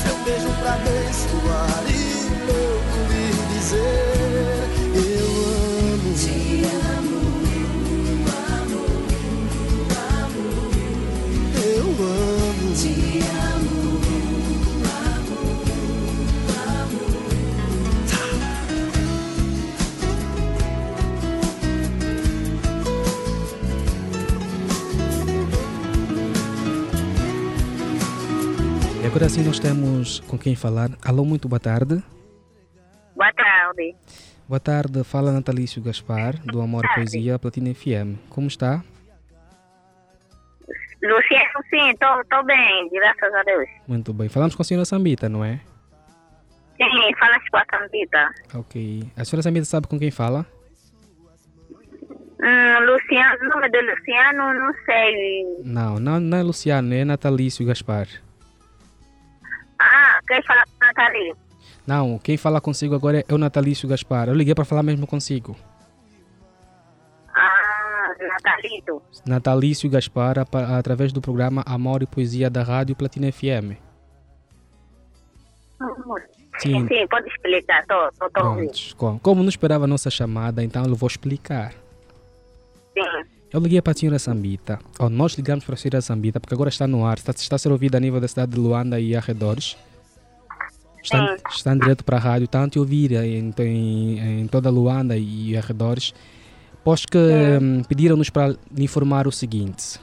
Seu 0.03 0.15
beijo 0.23 0.49
pra 0.59 0.73
abençoar 0.73 1.83
agora 29.23 29.35
sim 29.35 29.45
nós 29.45 29.57
temos 29.57 30.19
com 30.19 30.37
quem 30.37 30.53
falar. 30.53 30.89
Alô, 31.01 31.23
muito 31.23 31.47
boa 31.47 31.59
tarde. 31.59 32.03
Boa 33.15 33.31
tarde. 33.31 33.95
Boa 34.49 34.59
tarde, 34.59 35.01
fala 35.05 35.31
Natalício 35.31 35.81
Gaspar, 35.81 36.35
do 36.43 36.59
Amor 36.59 36.83
e 36.83 36.93
Poesia 36.93 37.39
Platina 37.39 37.73
FM. 37.73 38.19
Como 38.27 38.47
está? 38.47 38.83
Luciano, 41.01 41.63
sim, 41.69 41.89
estou 41.91 42.43
bem, 42.43 42.89
graças 42.89 43.33
a 43.33 43.43
Deus. 43.43 43.69
Muito 43.87 44.13
bem. 44.13 44.27
Falamos 44.27 44.55
com 44.55 44.61
a 44.61 44.65
senhora 44.65 44.83
Sambita, 44.83 45.29
não 45.29 45.45
é? 45.45 45.61
Sim, 46.75 47.15
fala 47.17 47.39
com 47.49 47.57
a 47.57 47.79
Sambita. 47.79 48.29
Ok. 48.55 49.03
A 49.15 49.23
senhora 49.23 49.41
Sambita 49.41 49.65
sabe 49.65 49.87
com 49.87 49.97
quem 49.97 50.11
fala? 50.11 50.45
Hum, 52.41 52.85
Luciano, 52.85 53.37
o 53.41 53.47
nome 53.47 53.69
de 53.69 53.81
Luciano, 53.83 54.53
não 54.53 54.73
sei. 54.85 55.45
Não, 55.63 55.97
não, 55.97 56.19
não 56.19 56.37
é 56.37 56.43
Luciano, 56.43 56.93
é 56.93 57.05
Natalício 57.05 57.65
Gaspar. 57.65 58.07
Ah, 59.83 60.19
quer 60.27 60.43
falar 60.45 60.63
com 60.65 60.85
Nathalie? 60.85 61.35
Não, 61.85 62.17
quem 62.17 62.37
fala 62.37 62.61
consigo 62.61 62.95
agora 62.95 63.25
é 63.27 63.33
o 63.33 63.37
Natalício 63.37 63.87
Gaspar. 63.89 64.29
Eu 64.29 64.33
liguei 64.35 64.55
para 64.55 64.63
falar 64.65 64.83
mesmo 64.83 65.05
consigo. 65.05 65.55
Ah, 67.35 68.13
Natalito. 68.21 69.01
Natalício 69.27 69.89
Gaspar, 69.89 70.35
através 70.77 71.11
do 71.11 71.19
programa 71.21 71.63
Amor 71.65 72.01
e 72.03 72.05
Poesia 72.05 72.49
da 72.49 72.63
Rádio 72.63 72.95
Platina 72.95 73.31
FM. 73.31 73.75
Sim. 76.59 76.87
Sim, 76.87 77.07
pode 77.09 77.27
explicar, 77.27 77.81
estou 77.81 77.97
ouvindo. 77.97 78.31
Prontos. 78.31 78.93
Com- 78.93 79.19
Como 79.19 79.41
não 79.41 79.49
esperava 79.49 79.83
a 79.85 79.87
nossa 79.87 80.09
chamada, 80.09 80.63
então 80.63 80.85
eu 80.85 80.95
vou 80.95 81.07
explicar. 81.07 81.73
Sim, 82.93 83.23
Eu 83.53 83.59
liguei 83.59 83.79
para 83.83 83.91
a 83.91 83.95
senhora 83.95 84.17
Sambita. 84.17 84.79
Oh, 84.99 85.09
nós 85.09 85.33
ligamos 85.33 85.63
para 85.63 85.75
a 85.75 85.77
senhora 85.77 86.01
Sambita 86.01 86.39
porque 86.39 86.55
agora 86.55 86.69
está 86.69 86.87
no 86.87 87.05
ar, 87.05 87.19
está, 87.19 87.31
está 87.31 87.55
a 87.55 87.59
ser 87.59 87.71
ouvida 87.71 87.97
a 87.97 87.99
nível 87.99 88.19
da 88.19 88.27
cidade 88.27 88.53
de 88.53 88.59
Luanda 88.59 88.99
e 88.99 89.15
arredores. 89.15 89.77
Está, 91.03 91.35
está 91.51 91.75
direto 91.75 92.03
para 92.03 92.17
a 92.17 92.19
rádio, 92.19 92.47
tanto 92.47 92.79
ouvir 92.79 93.11
em, 93.11 93.53
em, 93.59 94.41
em 94.41 94.47
toda 94.47 94.71
Luanda 94.71 95.15
e 95.15 95.55
arredores. 95.55 96.15
Pois 96.83 97.05
que 97.05 97.17
hum, 97.17 97.83
pediram-nos 97.83 98.31
para 98.31 98.47
lhe 98.47 98.83
informar 98.83 99.27
o 99.27 99.31
seguinte. 99.31 99.99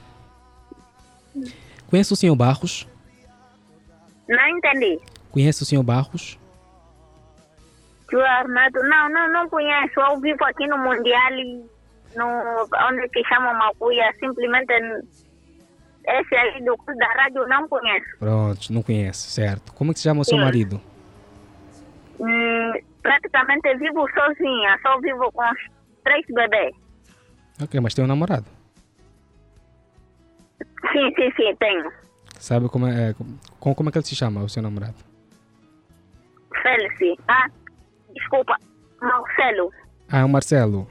Conhece 1.88 2.12
o 2.12 2.16
senhor 2.16 2.36
Barros? 2.36 2.86
Não 4.28 4.48
entendi. 4.48 5.00
Conhece 5.32 5.64
o 5.64 5.66
senhor 5.66 5.82
Barros? 5.82 6.38
Tio 8.08 8.20
Arnaldo, 8.20 8.80
não, 8.84 9.08
não, 9.08 9.32
não 9.32 9.48
conheço. 9.48 9.98
Eu 9.98 10.20
vivo 10.20 10.44
aqui 10.44 10.68
no 10.68 10.78
Mundial, 10.78 11.32
e 11.32 11.64
no, 12.16 12.68
onde 12.88 13.08
que 13.08 13.22
chamam 13.24 13.54
Macuia, 13.54 14.12
simplesmente 14.18 14.72
esse 16.06 16.34
aí 16.34 16.64
do 16.64 16.76
da 16.96 17.06
rádio 17.14 17.46
não 17.46 17.68
conheço. 17.68 18.18
Pronto, 18.18 18.72
não 18.72 18.82
conhece, 18.82 19.30
certo. 19.30 19.72
Como 19.74 19.90
é 19.90 19.94
que 19.94 20.00
se 20.00 20.08
chama 20.08 20.22
o 20.22 20.24
seu 20.24 20.38
Sim. 20.38 20.44
marido? 20.44 20.80
Hum, 22.18 22.72
praticamente 23.02 23.74
vivo 23.76 24.06
sozinha, 24.12 24.78
só 24.82 24.98
vivo 25.00 25.30
com 25.32 25.42
os 25.42 25.58
três 26.04 26.24
bebês. 26.28 26.74
Ok, 27.62 27.78
mas 27.80 27.94
tem 27.94 28.04
um 28.04 28.08
namorado. 28.08 28.46
Sim, 30.92 31.14
sim, 31.14 31.30
sim, 31.36 31.54
tenho. 31.56 31.92
Sabe 32.38 32.68
como 32.68 32.86
é, 32.86 33.14
como, 33.58 33.74
como 33.74 33.88
é 33.88 33.92
que 33.92 33.98
ele 33.98 34.06
se 34.06 34.16
chama, 34.16 34.42
o 34.42 34.48
seu 34.48 34.62
namorado? 34.62 34.96
Félix. 36.62 37.22
Ah, 37.28 37.46
desculpa, 38.14 38.56
Marcelo. 39.00 39.72
Ah, 40.10 40.20
é 40.20 40.24
o 40.24 40.28
Marcelo. 40.28 40.88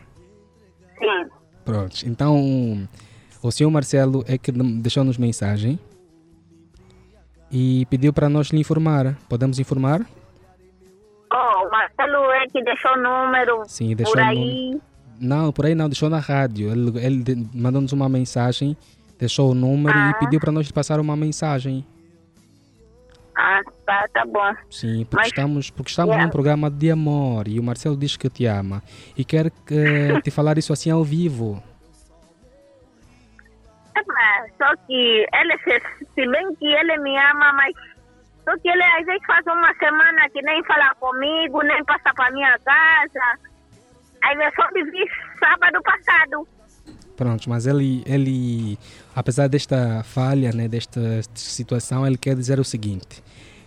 Sim. 0.99 1.29
Pronto, 1.65 1.95
então 2.05 2.87
o 3.41 3.51
senhor 3.51 3.69
Marcelo 3.69 4.23
é 4.27 4.37
que 4.37 4.51
deixou-nos 4.51 5.17
mensagem 5.17 5.79
e 7.51 7.85
pediu 7.89 8.11
para 8.13 8.29
nós 8.29 8.47
lhe 8.47 8.59
informar. 8.59 9.17
Podemos 9.27 9.59
informar? 9.59 10.05
Oh, 11.31 11.67
o 11.67 11.71
Marcelo 11.71 12.31
é 12.31 12.47
que 12.47 12.63
deixou 12.63 12.91
o 12.93 12.97
número 12.97 13.63
Sim, 13.67 13.95
deixou 13.95 14.15
por 14.15 14.21
aí. 14.23 14.79
Não, 15.19 15.51
por 15.51 15.65
aí 15.65 15.75
não, 15.75 15.87
deixou 15.89 16.09
na 16.09 16.19
rádio. 16.19 16.71
Ele, 16.71 17.05
ele 17.05 17.49
mandou-nos 17.53 17.91
uma 17.91 18.07
mensagem, 18.09 18.75
deixou 19.17 19.51
o 19.51 19.53
número 19.53 19.95
Ah. 19.97 20.11
e 20.11 20.19
pediu 20.19 20.39
para 20.39 20.51
nós 20.51 20.65
lhe 20.67 20.73
passar 20.73 20.99
uma 20.99 21.15
mensagem. 21.15 21.85
Ah, 23.41 23.61
tá, 23.85 24.05
tá 24.11 24.25
bom. 24.25 24.53
Sim, 24.69 25.05
porque 25.05 25.15
Mas- 25.15 25.27
estamos, 25.27 25.69
porque 25.71 25.89
estamos 25.91 26.09
Yeah. 26.11 26.25
num 26.25 26.29
programa 26.31 26.69
de 26.69 26.91
amor 26.91 27.47
e 27.47 27.57
o 27.57 27.63
Marcelo 27.63 27.95
diz 27.95 28.17
que 28.17 28.29
te 28.29 28.45
ama 28.45 28.83
e 29.15 29.23
quer 29.23 29.49
que, 29.65 30.21
te 30.21 30.29
falar 30.29 30.57
isso 30.57 30.73
assim 30.73 30.91
ao 30.91 31.05
vivo. 31.05 31.63
Epá, 33.95 34.45
Só 34.57 34.75
que 34.85 35.25
ele, 35.33 35.57
se, 35.59 36.27
bem 36.27 36.55
que 36.55 36.65
ele 36.65 36.97
me 36.97 37.17
ama, 37.17 37.53
mas 37.53 37.73
só 38.43 38.57
que 38.57 38.67
ele 38.69 38.83
às 38.83 39.05
vezes 39.05 39.25
faz 39.25 39.45
uma 39.47 39.73
semana 39.75 40.29
que 40.31 40.41
nem 40.41 40.61
fala 40.65 40.93
comigo, 40.95 41.61
nem 41.63 41.83
passa 41.85 42.13
para 42.13 42.31
minha 42.31 42.57
casa. 42.59 43.39
Aí 44.21 44.35
eu 44.35 44.51
só 44.53 44.69
me 44.73 44.83
vi 44.83 45.05
sábado 45.39 45.81
passado. 45.81 46.45
Pronto, 47.19 47.49
mas 47.49 47.67
ele, 47.67 48.01
ele, 48.05 48.79
apesar 49.13 49.49
desta 49.49 50.01
falha, 50.05 50.53
né, 50.53 50.69
desta 50.69 51.01
situação, 51.35 52.07
ele 52.07 52.17
quer 52.17 52.33
dizer 52.33 52.61
o 52.61 52.63
seguinte. 52.63 53.21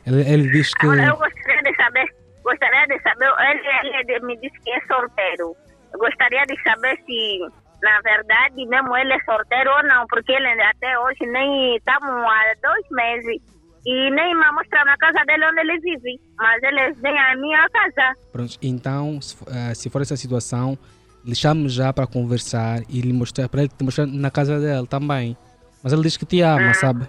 Ele, 0.06 0.22
ele 0.22 0.50
diz 0.50 0.72
que... 0.72 0.86
Eu 0.86 1.16
gostaria 1.18 1.62
de 1.62 1.76
saber, 1.76 2.06
gostaria 2.42 2.86
de 2.86 2.98
saber, 3.02 3.30
ele, 3.50 4.10
ele 4.10 4.26
me 4.26 4.36
disse 4.38 4.58
que 4.60 4.70
é 4.70 4.80
solteiro. 4.86 5.54
Eu 5.92 5.98
gostaria 5.98 6.42
de 6.46 6.56
saber 6.62 6.96
se, 7.04 7.40
na 7.82 8.00
verdade, 8.00 8.64
mesmo 8.64 8.96
ele 8.96 9.12
é 9.12 9.20
solteiro 9.20 9.70
ou 9.70 9.82
não, 9.82 10.06
porque 10.06 10.32
ele 10.32 10.48
até 10.62 10.98
hoje 10.98 11.26
nem 11.26 11.76
estamos 11.76 12.08
há 12.08 12.54
dois 12.62 12.86
meses 12.90 13.42
e 13.84 14.10
nem 14.12 14.34
me 14.34 14.50
mostra 14.52 14.82
na 14.86 14.96
casa 14.96 15.22
dele 15.26 15.44
onde 15.44 15.60
ele 15.60 15.78
vive. 15.80 16.18
Mas 16.38 16.62
ele 16.62 16.92
vem 16.94 17.18
à 17.18 17.36
minha 17.36 17.68
casa. 17.68 18.14
Pronto, 18.32 18.56
então, 18.62 19.20
se, 19.20 19.36
for- 19.36 19.48
eh, 19.54 19.74
se 19.74 19.90
for 19.90 20.00
essa 20.00 20.16
situação, 20.16 20.78
lhe 21.24 21.34
já 21.68 21.92
para 21.92 22.06
conversar 22.06 22.80
e 22.88 23.00
lhe 23.00 23.12
mostrar 23.12 23.48
para 23.48 23.62
ele 23.62 23.70
te 23.76 23.84
mostrar 23.84 24.06
na 24.06 24.30
casa 24.30 24.58
dele 24.58 24.86
também. 24.86 25.36
Mas 25.82 25.92
ele 25.92 26.02
diz 26.02 26.16
que 26.16 26.26
te 26.26 26.40
ama, 26.40 26.74
sabe? 26.74 27.08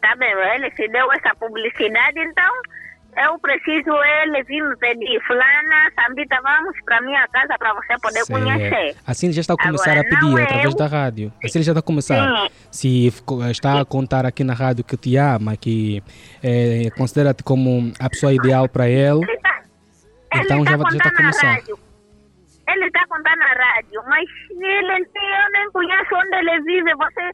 Tá 0.00 0.16
bem, 0.16 0.30
ele 0.54 0.70
se 0.72 0.88
deu 0.88 1.12
essa 1.12 1.34
publicidade, 1.36 2.18
então 2.18 2.52
eu 3.24 3.38
preciso 3.38 3.90
ele 4.22 4.42
vir 4.44 4.62
me 4.62 4.76
pedir. 4.76 5.20
Fulana, 5.26 5.90
Sambita, 5.94 6.36
vamos 6.42 6.76
para 6.84 7.00
minha 7.00 7.26
casa 7.28 7.54
para 7.58 7.72
você 7.74 7.94
poder 8.00 8.26
conhecer. 8.26 8.96
Assim 9.06 9.26
ele 9.26 9.32
já 9.32 9.40
está 9.40 9.54
a 9.54 9.56
começar 9.56 9.92
Agora, 9.92 10.00
a 10.00 10.04
pedir 10.04 10.38
é 10.38 10.42
através 10.42 10.64
eu. 10.66 10.76
da 10.76 10.86
rádio. 10.86 11.32
Assim 11.44 11.58
ele 11.58 11.64
já 11.64 11.72
está 11.72 11.80
a 11.80 11.82
começar. 11.82 12.48
Sim. 12.70 13.08
Se 13.10 13.12
está 13.50 13.80
a 13.80 13.84
contar 13.84 14.26
aqui 14.26 14.44
na 14.44 14.54
rádio 14.54 14.84
que 14.84 14.96
te 14.96 15.16
ama, 15.16 15.56
que 15.56 16.02
eh, 16.42 16.90
considera-te 16.96 17.42
como 17.42 17.92
a 17.98 18.10
pessoa 18.10 18.34
ideal 18.34 18.68
para 18.68 18.88
ele, 18.88 19.24
Ele 19.24 19.36
tá, 19.38 19.62
Então 20.34 20.58
ele 20.58 20.70
já 20.70 20.78
tá 20.78 20.90
já 20.90 20.98
tá 20.98 21.04
contando 21.04 21.04
na 21.04 21.16
começar. 21.16 21.52
rádio. 21.52 21.78
Ele 22.68 22.86
está 22.86 23.06
contando 23.06 23.38
na 23.38 23.46
rádio, 23.46 24.02
mas 24.06 24.28
ele, 24.50 24.92
eu 24.92 25.50
nem 25.52 25.70
conheço 25.72 26.14
onde 26.14 26.36
ele 26.36 26.60
vive. 26.62 26.94
Você, 26.94 27.30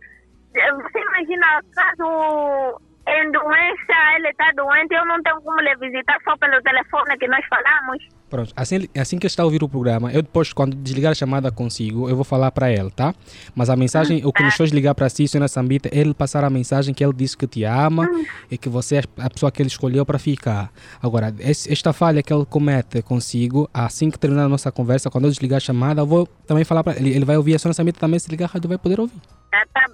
você 0.52 0.98
imagina, 1.00 1.62
caso 1.74 2.80
em 3.06 3.32
doença, 3.32 4.16
ele 4.16 4.28
está 4.28 4.52
doente, 4.52 4.94
eu 4.94 5.04
não 5.04 5.20
tenho 5.22 5.40
como 5.42 5.60
lhe 5.60 5.74
visitar 5.76 6.16
só 6.24 6.36
pelo 6.36 6.62
telefone 6.62 7.18
que 7.18 7.26
nós 7.26 7.44
falamos. 7.46 7.98
Pronto, 8.30 8.52
assim, 8.56 8.88
assim 8.98 9.18
que 9.18 9.26
está 9.26 9.42
a 9.42 9.44
ouvir 9.44 9.62
o 9.62 9.68
programa, 9.68 10.10
eu 10.12 10.22
depois, 10.22 10.52
quando 10.52 10.74
desligar 10.76 11.12
a 11.12 11.14
chamada 11.14 11.50
consigo, 11.50 12.08
eu 12.08 12.14
vou 12.14 12.24
falar 12.24 12.50
para 12.50 12.70
ele, 12.70 12.90
tá? 12.90 13.12
Mas 13.54 13.68
a 13.68 13.76
mensagem, 13.76 14.24
o 14.24 14.32
que 14.32 14.42
nos 14.42 14.54
fez 14.54 14.70
ligar 14.70 14.94
para 14.94 15.08
si, 15.08 15.28
senhora 15.28 15.48
Sambita, 15.48 15.88
é 15.88 15.98
ele 15.98 16.14
passar 16.14 16.42
a 16.44 16.48
mensagem 16.48 16.94
que 16.94 17.04
ele 17.04 17.12
disse 17.12 17.36
que 17.36 17.46
te 17.46 17.64
ama 17.64 18.08
e 18.50 18.56
que 18.56 18.68
você 18.68 18.96
é 18.96 19.02
a 19.18 19.28
pessoa 19.28 19.52
que 19.52 19.60
ele 19.60 19.68
escolheu 19.68 20.06
para 20.06 20.18
ficar. 20.18 20.70
Agora, 21.02 21.34
esta 21.40 21.92
falha 21.92 22.22
que 22.22 22.32
ele 22.32 22.46
comete 22.46 23.02
consigo, 23.02 23.68
assim 23.74 24.10
que 24.10 24.18
terminar 24.18 24.44
a 24.44 24.48
nossa 24.48 24.72
conversa, 24.72 25.10
quando 25.10 25.24
eu 25.24 25.30
desligar 25.30 25.58
a 25.58 25.60
chamada, 25.60 26.00
eu 26.00 26.06
vou 26.06 26.26
também 26.46 26.64
falar 26.64 26.82
para 26.82 26.96
ele. 26.96 27.10
Ele 27.10 27.24
vai 27.24 27.36
ouvir 27.36 27.54
a 27.54 27.58
senhora 27.58 27.74
Sambita 27.74 28.00
também, 28.00 28.18
se 28.18 28.30
ligar 28.30 28.46
a 28.46 28.48
rádio, 28.48 28.68
vai 28.68 28.78
poder 28.78 28.98
ouvir. 28.98 29.20
Tá, 29.50 29.62
tá, 29.74 29.86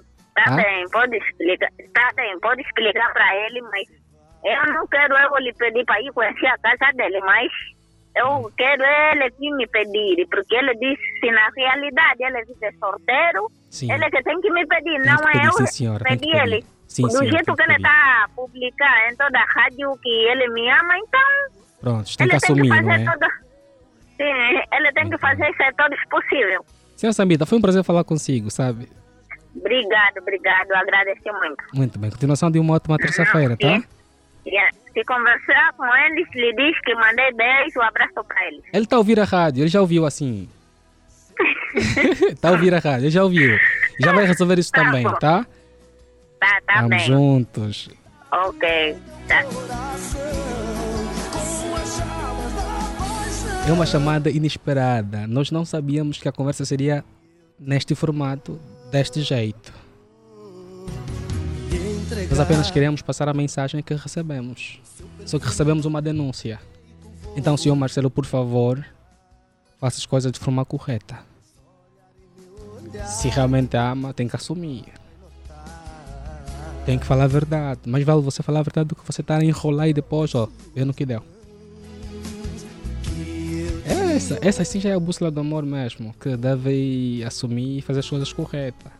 tá 0.45 0.53
Ah? 0.53 0.55
bem, 0.55 0.89
pode 0.89 1.17
explicar. 1.17 1.69
Tá 1.93 2.09
bem, 2.15 2.39
pode 2.39 2.61
explicar 2.61 3.11
para 3.13 3.35
ele, 3.45 3.61
mas 3.61 3.87
eu 4.43 4.73
não 4.73 4.87
quero 4.87 5.15
eu 5.17 5.37
lhe 5.39 5.53
pedir 5.53 5.85
para 5.85 6.01
ir 6.01 6.11
conhecer 6.13 6.47
a 6.47 6.57
casa 6.57 6.91
dele, 6.95 7.19
mas 7.21 7.51
eu 8.15 8.51
quero 8.57 8.83
ele 8.83 9.29
vir 9.39 9.51
me 9.55 9.67
pedir, 9.67 10.27
porque 10.29 10.55
ele 10.55 10.73
disse 10.75 11.19
se 11.19 11.31
na 11.31 11.49
realidade 11.55 12.23
ele 12.23 12.37
é 12.61 12.71
sorteiro, 12.73 13.51
Sim. 13.69 13.91
ele 13.91 14.09
que 14.09 14.23
tem 14.23 14.41
que 14.41 14.49
me 14.51 14.65
pedir, 14.65 15.01
Tem 15.01 15.11
não 15.11 15.17
que 15.17 15.27
é 15.27 15.31
pedir, 15.31 15.45
eu 15.45 15.53
sim, 15.53 15.65
senhora, 15.67 16.03
que 16.05 16.09
pedir 16.17 16.31
pedir. 16.31 16.41
ele. 16.43 16.65
Sim, 16.87 17.03
Do 17.03 17.09
senhora, 17.11 17.29
jeito 17.29 17.55
que 17.55 17.55
que 17.55 17.61
ele 17.69 17.75
está 17.75 18.23
a 18.23 18.29
publicar 18.35 19.11
em 19.11 19.15
toda 19.15 19.39
a 19.39 19.45
rádio 19.45 19.95
que 20.01 20.09
ele 20.09 20.47
me 20.49 20.69
ama, 20.69 20.97
então 20.97 21.59
Pronto, 21.79 22.17
tem 22.17 22.27
que 22.27 22.35
ele 22.35 22.39
tem 22.41 22.55
que 22.55 22.71
assumir, 22.71 23.01
é? 23.01 23.05
toda... 23.11 23.27
Sim, 24.17 24.61
ele 24.73 24.91
tem 24.93 25.09
que 25.09 25.17
fazer 25.19 25.49
isso 25.49 25.75
todos 25.77 25.99
possível. 26.09 26.65
Senhora 26.95 27.13
Sambita, 27.13 27.45
foi 27.45 27.57
um 27.57 27.61
prazer 27.61 27.83
falar 27.83 28.03
consigo, 28.03 28.49
sabe? 28.49 28.89
Obrigado, 29.55 30.17
obrigado, 30.19 30.71
agradeço 30.73 31.21
muito. 31.25 31.63
Muito 31.73 31.99
bem. 31.99 32.09
Continuação 32.11 32.51
de 32.51 32.59
uma 32.59 32.75
ótima 32.75 32.97
terça-feira, 32.97 33.57
tá? 33.57 33.81
Yeah. 34.47 34.71
Se 34.93 35.03
conversar 35.03 35.73
com 35.73 35.85
eles, 35.85 36.27
lhe 36.33 36.53
diz 36.53 36.79
que 36.81 36.95
mandei 36.95 37.31
beijo, 37.33 37.79
um 37.79 37.83
abraço 37.83 38.23
para 38.27 38.47
eles. 38.47 38.61
Ele 38.73 38.83
está 38.83 38.95
a 38.95 38.99
ouvir 38.99 39.19
a 39.19 39.23
rádio, 39.25 39.61
ele 39.61 39.67
já 39.69 39.81
ouviu 39.81 40.05
assim. 40.05 40.49
Está 42.29 42.49
a 42.49 42.51
ouvir 42.53 42.73
a 42.73 42.79
rádio, 42.79 43.05
ele 43.05 43.11
já 43.11 43.23
ouviu. 43.23 43.57
Já 43.99 44.13
vai 44.13 44.25
resolver 44.25 44.57
isso 44.59 44.71
Tá 44.71 44.83
também, 44.83 45.03
bom. 45.03 45.13
tá? 45.13 45.45
Tá, 46.39 46.61
tá 46.65 46.75
Vamos 46.75 46.89
bem. 46.89 46.99
juntos. 47.05 47.89
Ok. 48.31 48.95
Tá. 49.27 49.43
É 53.67 53.71
uma 53.71 53.85
chamada 53.85 54.29
inesperada. 54.29 55.27
Nós 55.27 55.51
não 55.51 55.63
sabíamos 55.65 56.17
que 56.17 56.27
a 56.27 56.31
conversa 56.31 56.65
seria 56.65 57.03
neste 57.59 57.93
formato, 57.93 58.59
deste 58.91 59.21
jeito. 59.21 59.73
Nós 62.29 62.39
apenas 62.39 62.71
queremos 62.71 63.01
passar 63.01 63.29
a 63.29 63.33
mensagem 63.33 63.81
que 63.81 63.93
recebemos. 63.93 64.79
Só 65.25 65.37
que 65.37 65.45
recebemos 65.45 65.85
uma 65.85 66.01
denúncia. 66.01 66.59
Então, 67.35 67.55
senhor 67.55 67.75
Marcelo, 67.75 68.09
por 68.09 68.25
favor, 68.25 68.83
faça 69.79 69.97
as 69.97 70.05
coisas 70.05 70.31
de 70.31 70.39
forma 70.39 70.65
correta. 70.65 71.19
Se 73.05 73.29
realmente 73.29 73.77
ama, 73.77 74.13
tem 74.13 74.27
que 74.27 74.35
assumir. 74.35 74.85
Tem 76.85 76.97
que 76.97 77.05
falar 77.05 77.25
a 77.25 77.27
verdade. 77.27 77.81
Mas 77.85 78.03
vale 78.03 78.21
você 78.21 78.41
falar 78.41 78.61
a 78.61 78.63
verdade 78.63 78.87
do 78.89 78.95
que 78.95 79.05
você 79.05 79.21
estar 79.21 79.37
a 79.37 79.43
enrolar 79.43 79.87
e 79.87 79.93
depois, 79.93 80.33
ó, 80.33 80.49
ver 80.73 80.85
no 80.85 80.93
que 80.93 81.05
deu. 81.05 81.23
Essa, 84.15 84.39
essa 84.41 84.65
sim 84.65 84.79
já 84.79 84.89
é 84.89 84.93
a 84.93 84.99
bússola 84.99 85.29
do 85.31 85.39
amor 85.39 85.63
mesmo, 85.65 86.13
que 86.19 86.35
deve 86.35 87.23
assumir 87.25 87.77
e 87.77 87.81
fazer 87.81 87.99
as 87.99 88.09
coisas 88.09 88.33
corretas. 88.33 88.91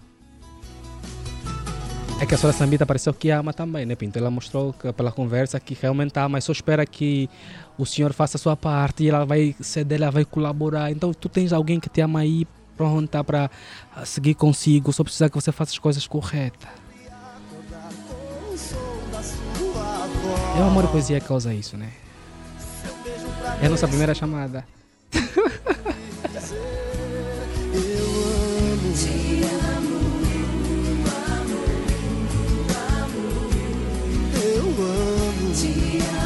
É 2.22 2.26
que 2.26 2.36
a 2.36 2.38
senhora 2.38 2.56
Sambita 2.56 2.86
pareceu 2.86 3.14
que 3.14 3.30
ama 3.30 3.54
também, 3.54 3.86
né, 3.86 3.96
Pinto? 3.96 4.20
Ela 4.20 4.30
mostrou 4.30 4.74
que, 4.74 4.92
pela 4.92 5.12
conversa 5.12 5.58
que 5.60 5.78
realmente 5.80 6.18
ama, 6.20 6.30
mas 6.30 6.44
só 6.44 6.52
espera 6.52 6.86
que 6.86 7.30
o 7.78 7.86
senhor 7.86 8.12
faça 8.12 8.36
a 8.36 8.40
sua 8.40 8.58
parte 8.58 9.04
e 9.04 9.10
ela 9.10 9.26
vai 9.26 9.56
ceder, 9.62 10.02
ela 10.02 10.12
vai 10.12 10.26
colaborar. 10.26 10.92
Então 10.92 11.14
tu 11.14 11.30
tens 11.30 11.54
alguém 11.54 11.80
que 11.80 11.90
te 11.90 12.02
ama 12.02 12.20
aí, 12.20 12.46
pronta 12.76 13.24
para 13.24 13.50
seguir 14.06 14.36
consigo, 14.36 14.92
só 14.92 15.04
precisa 15.04 15.30
que 15.30 15.36
você 15.36 15.52
faça 15.52 15.72
as 15.72 15.80
coisas 15.80 16.06
corretas. 16.08 16.70
É 20.58 20.62
o 20.62 20.66
amor 20.66 20.84
e 20.84 20.88
poesia 20.88 21.20
que 21.22 21.28
causa 21.28 21.54
isso, 21.54 21.78
né? 21.78 21.90
É 23.62 23.66
a 23.66 23.70
nossa 23.70 23.88
primeira 23.88 24.14
chamada. 24.14 24.66
Te 28.92 29.46
amo, 29.78 30.00
amo, 31.30 31.58
amo. 32.98 33.20
Eu 34.44 34.66
amo. 34.66 35.54
Te 35.54 36.00
amo. 36.12 36.19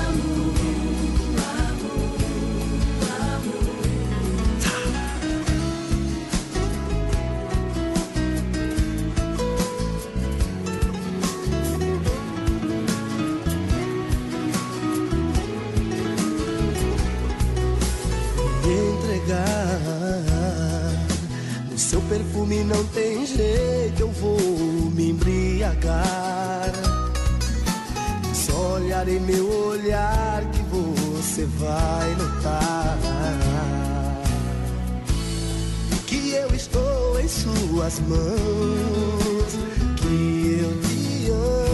Perfume 22.01 22.63
não 22.63 22.83
tem 22.87 23.25
jeito, 23.25 23.99
eu 23.99 24.11
vou 24.11 24.39
me 24.91 25.11
embriagar. 25.11 26.71
Só 28.33 28.73
olhar 28.73 29.07
em 29.07 29.19
meu 29.19 29.47
olhar 29.67 30.43
que 30.51 30.61
você 30.63 31.45
vai 31.45 32.15
notar 32.15 32.97
que 36.07 36.31
eu 36.31 36.53
estou 36.55 37.19
em 37.19 37.27
suas 37.27 37.99
mãos, 38.01 39.53
que 39.97 40.59
eu 40.61 40.81
te 40.81 41.29
amo. 41.31 41.67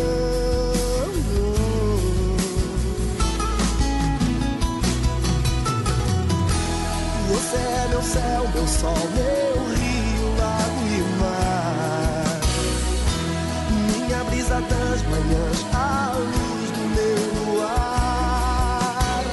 Você 7.30 7.58
é 7.58 7.88
meu 7.90 8.02
céu, 8.02 8.50
meu 8.54 8.68
sol, 8.68 9.10
meu 9.16 9.59
das 14.62 15.02
manhãs 15.04 15.66
à 15.74 16.14
luz 16.18 16.72
do 16.72 16.84
meu 16.96 17.22
luar. 17.54 19.24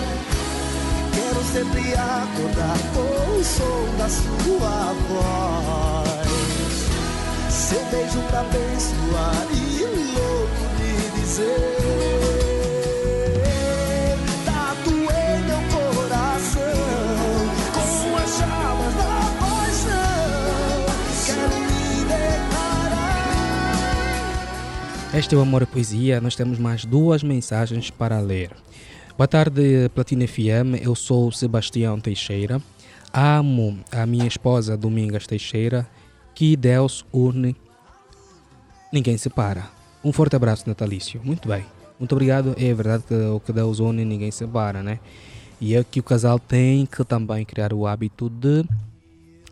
Quero 1.13 1.43
sempre 1.53 1.95
acordar 1.95 2.79
com 2.95 3.11
o 3.39 3.45
som 3.45 3.97
da 3.99 4.09
sua 4.09 4.95
voz. 5.09 6.27
Seu 7.51 7.85
beijo 7.91 8.21
pra 8.29 8.41
abençoar 8.41 9.47
e 9.53 9.85
louco 10.15 10.65
me 10.79 10.93
dizer. 11.21 12.16
Este 25.17 25.35
é 25.35 25.39
o 25.39 25.41
Amor 25.41 25.63
e 25.63 25.67
Poesia. 25.67 26.21
Nós 26.21 26.37
temos 26.37 26.59
mais 26.59 26.85
duas 26.85 27.23
mensagens 27.23 27.91
para 27.91 28.21
ler. 28.21 28.51
Boa 29.17 29.27
tarde, 29.27 29.89
Platina 29.95 30.29
FM. 30.29 30.85
Eu 30.85 30.95
sou 30.95 31.33
Sebastião 31.33 31.99
Teixeira. 31.99 32.61
Amo 33.15 33.79
a 33.91 34.05
minha 34.05 34.27
esposa 34.27 34.77
Domingas 34.77 35.27
Teixeira. 35.27 35.89
Que 36.35 36.55
Deus 36.55 37.03
une. 37.11 37.57
Ninguém 38.93 39.17
separa. 39.17 39.71
Um 40.05 40.13
forte 40.13 40.37
abraço 40.37 40.69
natalício. 40.69 41.19
Muito 41.25 41.49
bem. 41.49 41.65
Muito 41.99 42.13
obrigado. 42.13 42.55
É 42.59 42.75
verdade 42.75 43.05
que 43.09 43.15
o 43.15 43.41
que 43.41 43.55
Deus 43.55 43.81
une 43.81 44.05
ninguém 44.05 44.31
separa, 44.31 44.83
né? 44.83 45.01
E 45.59 45.75
é 45.75 45.83
que 45.83 45.99
o 45.99 46.03
casal 46.03 46.39
tem 46.39 46.85
que 46.85 47.03
também 47.07 47.43
criar 47.43 47.73
o 47.73 47.87
hábito 47.87 48.29
de 48.29 48.67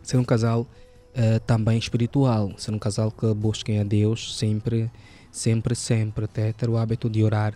ser 0.03 0.17
um 0.17 0.23
casal 0.23 0.61
uh, 0.61 1.39
também 1.47 1.79
espiritual, 1.79 2.51
ser 2.55 2.71
um 2.71 2.77
casal 2.77 3.09
que 3.09 3.33
busquem 3.33 3.79
a 3.79 3.83
Deus 3.83 4.37
sempre 4.37 4.91
sempre, 5.35 5.75
sempre, 5.75 6.25
até 6.25 6.53
ter 6.53 6.69
o 6.69 6.77
hábito 6.77 7.09
de 7.09 7.23
orar. 7.23 7.53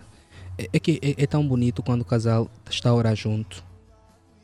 É, 0.58 0.68
é 0.72 0.78
que 0.78 1.00
é, 1.02 1.22
é, 1.22 1.26
tão 1.26 1.46
bonito 1.46 1.82
quando 1.82 2.02
o 2.02 2.04
casal 2.04 2.50
está 2.68 2.90
a 2.90 2.94
orar 2.94 3.16
junto. 3.16 3.64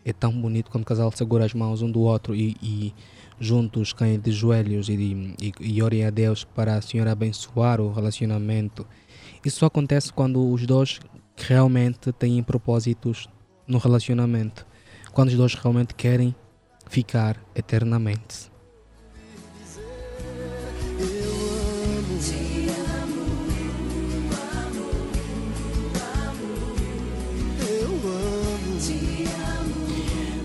É 0.05 0.13
tão 0.13 0.33
bonito 0.33 0.71
quando 0.71 0.83
o 0.83 0.87
casal 0.87 1.13
segura 1.13 1.45
as 1.45 1.53
mãos 1.53 1.83
um 1.83 1.91
do 1.91 2.01
outro 2.01 2.35
e, 2.35 2.57
e 2.63 2.95
juntos 3.39 3.93
caem 3.93 4.19
de 4.19 4.33
joelhos 4.33 4.89
e, 4.89 4.95
e, 4.95 5.53
e 5.61 5.83
orem 5.83 6.05
a 6.05 6.11
Deus 6.11 6.45
para 6.45 6.77
a 6.77 6.81
Senhora 6.81 7.13
abençoar 7.13 7.81
o 7.81 7.93
relacionamento. 7.93 8.87
Isso 9.45 9.59
só 9.59 9.67
acontece 9.67 10.13
quando 10.13 10.51
os 10.51 10.65
dois 10.65 11.01
realmente 11.37 12.13
têm 12.13 12.43
propósitos 12.43 13.29
no 13.67 13.79
relacionamento. 13.79 14.67
Quando 15.13 15.29
os 15.29 15.35
dois 15.35 15.55
realmente 15.55 15.95
querem 15.95 16.35
ficar 16.89 17.37
eternamente. 17.55 18.56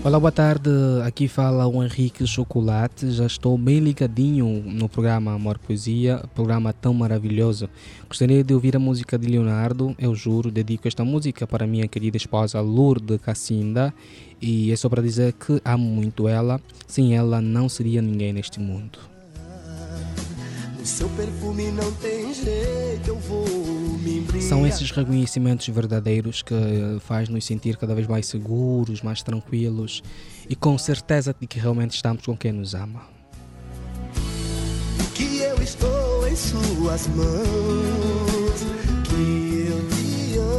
Olá, 0.04 0.18
boa 0.18 0.32
tarde. 0.32 0.68
Aqui 1.04 1.28
fala 1.28 1.64
o 1.64 1.80
Henrique 1.80 2.26
Chocolate. 2.26 3.12
Já 3.12 3.24
estou 3.24 3.56
bem 3.56 3.78
ligadinho 3.78 4.60
no 4.66 4.88
programa 4.88 5.32
Amor 5.32 5.58
Poesia, 5.58 6.24
programa 6.34 6.72
tão 6.72 6.92
maravilhoso. 6.92 7.70
Gostaria 8.08 8.42
de 8.42 8.52
ouvir 8.52 8.74
a 8.74 8.80
música 8.80 9.16
de 9.16 9.28
Leonardo. 9.28 9.94
Eu 9.96 10.12
juro, 10.12 10.50
dedico 10.50 10.88
esta 10.88 11.04
música 11.04 11.46
para 11.46 11.68
minha 11.68 11.86
querida 11.86 12.16
esposa 12.16 12.60
Lourdes 12.60 13.20
Cassinda. 13.20 13.94
E 14.40 14.72
é 14.72 14.76
só 14.76 14.88
para 14.88 15.00
dizer 15.00 15.34
que 15.34 15.62
amo 15.64 15.84
muito 15.84 16.26
ela. 16.26 16.60
Sem 16.88 17.14
ela, 17.14 17.40
não 17.40 17.68
seria 17.68 18.02
ninguém 18.02 18.32
neste 18.32 18.58
mundo. 18.58 18.98
seu 20.82 21.08
perfume 21.10 21.70
não 21.70 21.92
tem 21.92 22.34
jeito, 22.34 23.06
eu 23.06 23.18
vou 23.20 23.46
são 24.40 24.66
esses 24.66 24.90
reconhecimentos 24.90 25.66
verdadeiros 25.68 26.42
que 26.42 26.54
faz 27.00 27.28
nos 27.28 27.44
sentir 27.44 27.76
cada 27.76 27.94
vez 27.94 28.06
mais 28.06 28.26
seguros, 28.26 29.02
mais 29.02 29.22
tranquilos 29.22 30.02
e 30.48 30.56
com 30.56 30.76
certeza 30.76 31.34
de 31.38 31.46
que 31.46 31.58
realmente 31.58 31.94
estamos 31.94 32.24
com 32.24 32.36
quem 32.36 32.52
nos 32.52 32.74
ama. 32.74 33.02
Que 35.14 35.38
eu 35.38 35.62
estou 35.62 36.28
em 36.28 36.36
suas 36.36 37.06
mãos, 37.08 38.62
que 39.04 39.66
eu 39.68 39.88
te 39.88 40.38
amo. 40.38 40.52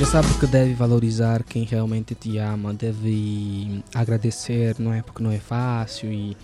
Já 0.00 0.06
sabe 0.06 0.28
que 0.38 0.46
deve 0.46 0.74
valorizar 0.74 1.42
quem 1.42 1.64
realmente 1.64 2.14
te 2.14 2.38
ama, 2.38 2.72
deve 2.74 3.82
agradecer, 3.94 4.76
não 4.78 4.92
é? 4.92 5.02
Porque 5.02 5.22
não 5.22 5.30
é 5.30 5.38
fácil 5.38 6.12
e 6.12 6.36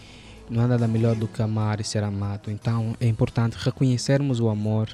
não 0.50 0.64
há 0.64 0.66
nada 0.66 0.88
melhor 0.88 1.14
do 1.14 1.28
que 1.28 1.40
amar 1.40 1.80
e 1.80 1.84
ser 1.84 2.02
amado. 2.02 2.50
Então 2.50 2.94
é 3.00 3.06
importante 3.06 3.56
reconhecermos 3.56 4.40
o 4.40 4.48
amor 4.48 4.88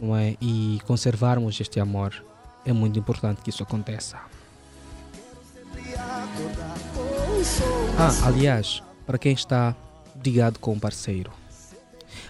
não 0.00 0.16
é? 0.16 0.36
e 0.40 0.80
conservarmos 0.86 1.58
este 1.60 1.78
amor. 1.78 2.12
É 2.66 2.72
muito 2.72 2.98
importante 2.98 3.40
que 3.40 3.50
isso 3.50 3.62
aconteça. 3.62 4.18
Ah, 7.96 8.26
aliás, 8.26 8.82
para 9.06 9.16
quem 9.16 9.32
está 9.32 9.74
brigado 10.16 10.58
com 10.58 10.72
um 10.72 10.78
parceiro, 10.78 11.30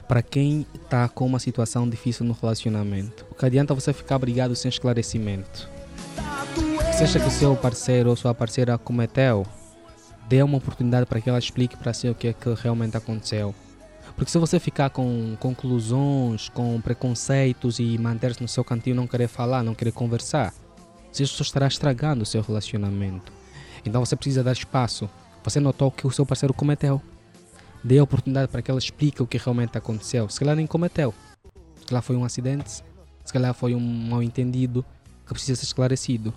para 0.07 0.23
quem 0.23 0.67
está 0.75 1.09
com 1.09 1.27
uma 1.27 1.39
situação 1.39 1.89
difícil 1.89 2.25
no 2.25 2.37
relacionamento, 2.41 3.27
o 3.31 3.35
que 3.35 3.47
adianta 3.47 3.75
você 3.75 3.93
ficar 3.93 4.19
brigado 4.19 4.55
sem 4.55 4.69
esclarecimento? 4.69 5.69
Seja 6.97 7.19
que 7.19 7.27
o 7.27 7.31
seu 7.31 7.57
parceiro 7.57 8.11
ou 8.11 8.17
sua 8.17 8.35
parceira 8.35 8.77
cometeu 8.77 9.47
dê 10.29 10.43
uma 10.43 10.59
oportunidade 10.59 11.07
para 11.07 11.21
que 11.21 11.29
ela 11.29 11.39
explique 11.39 11.77
para 11.77 11.93
si 11.93 12.09
o 12.09 12.15
que 12.15 12.29
é 12.29 12.33
que 12.33 12.53
realmente 12.55 12.97
aconteceu. 12.97 13.55
Porque 14.15 14.31
se 14.31 14.39
você 14.39 14.59
ficar 14.59 14.91
com 14.91 15.37
conclusões, 15.39 16.49
com 16.49 16.81
preconceitos 16.81 17.79
e 17.79 17.97
manter-se 17.99 18.43
no 18.43 18.49
seu 18.49 18.65
cantinho, 18.65 18.97
não 18.97 19.07
querer 19.07 19.29
falar, 19.29 19.63
não 19.63 19.75
querer 19.75 19.93
conversar, 19.93 20.53
isso 21.13 21.37
só 21.37 21.43
estará 21.43 21.67
estragando 21.67 22.23
o 22.23 22.27
seu 22.27 22.43
relacionamento. 22.43 23.33
Então 23.85 24.05
você 24.05 24.17
precisa 24.17 24.43
dar 24.43 24.53
espaço. 24.53 25.09
Você 25.45 25.61
notou 25.61 25.91
que 25.91 26.07
o 26.07 26.11
seu 26.11 26.27
parceiro 26.27 26.53
cometeu. 26.53 27.01
Dê 27.83 27.99
a 27.99 28.03
oportunidade 28.03 28.49
para 28.49 28.61
que 28.61 28.71
ela 28.71 28.79
explique 28.79 29.23
o 29.23 29.27
que 29.27 29.39
realmente 29.39 29.79
aconteceu. 29.79 30.29
Se 30.29 30.39
calhar 30.39 30.57
nem 30.57 30.67
cometeu. 30.67 31.15
Se 31.81 31.87
calhar 31.87 32.03
foi 32.03 32.17
um 32.17 32.25
acidente. 32.25 32.83
Se 33.25 33.33
calhar 33.33 33.55
foi 33.55 33.75
um 33.75 33.81
mal 33.81 34.23
entendido 34.23 34.85
que 35.27 35.33
precisa 35.33 35.61
ser 35.61 35.67
esclarecido. 35.67 36.35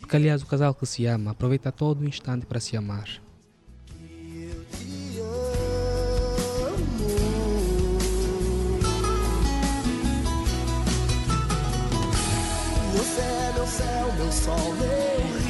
Porque 0.00 0.16
aliás 0.16 0.42
o 0.42 0.46
casal 0.46 0.74
que 0.74 0.86
se 0.86 1.06
ama 1.06 1.32
aproveita 1.32 1.72
todo 1.72 2.02
o 2.02 2.08
instante 2.08 2.46
para 2.46 2.60
se 2.60 2.76
amar. 2.76 3.25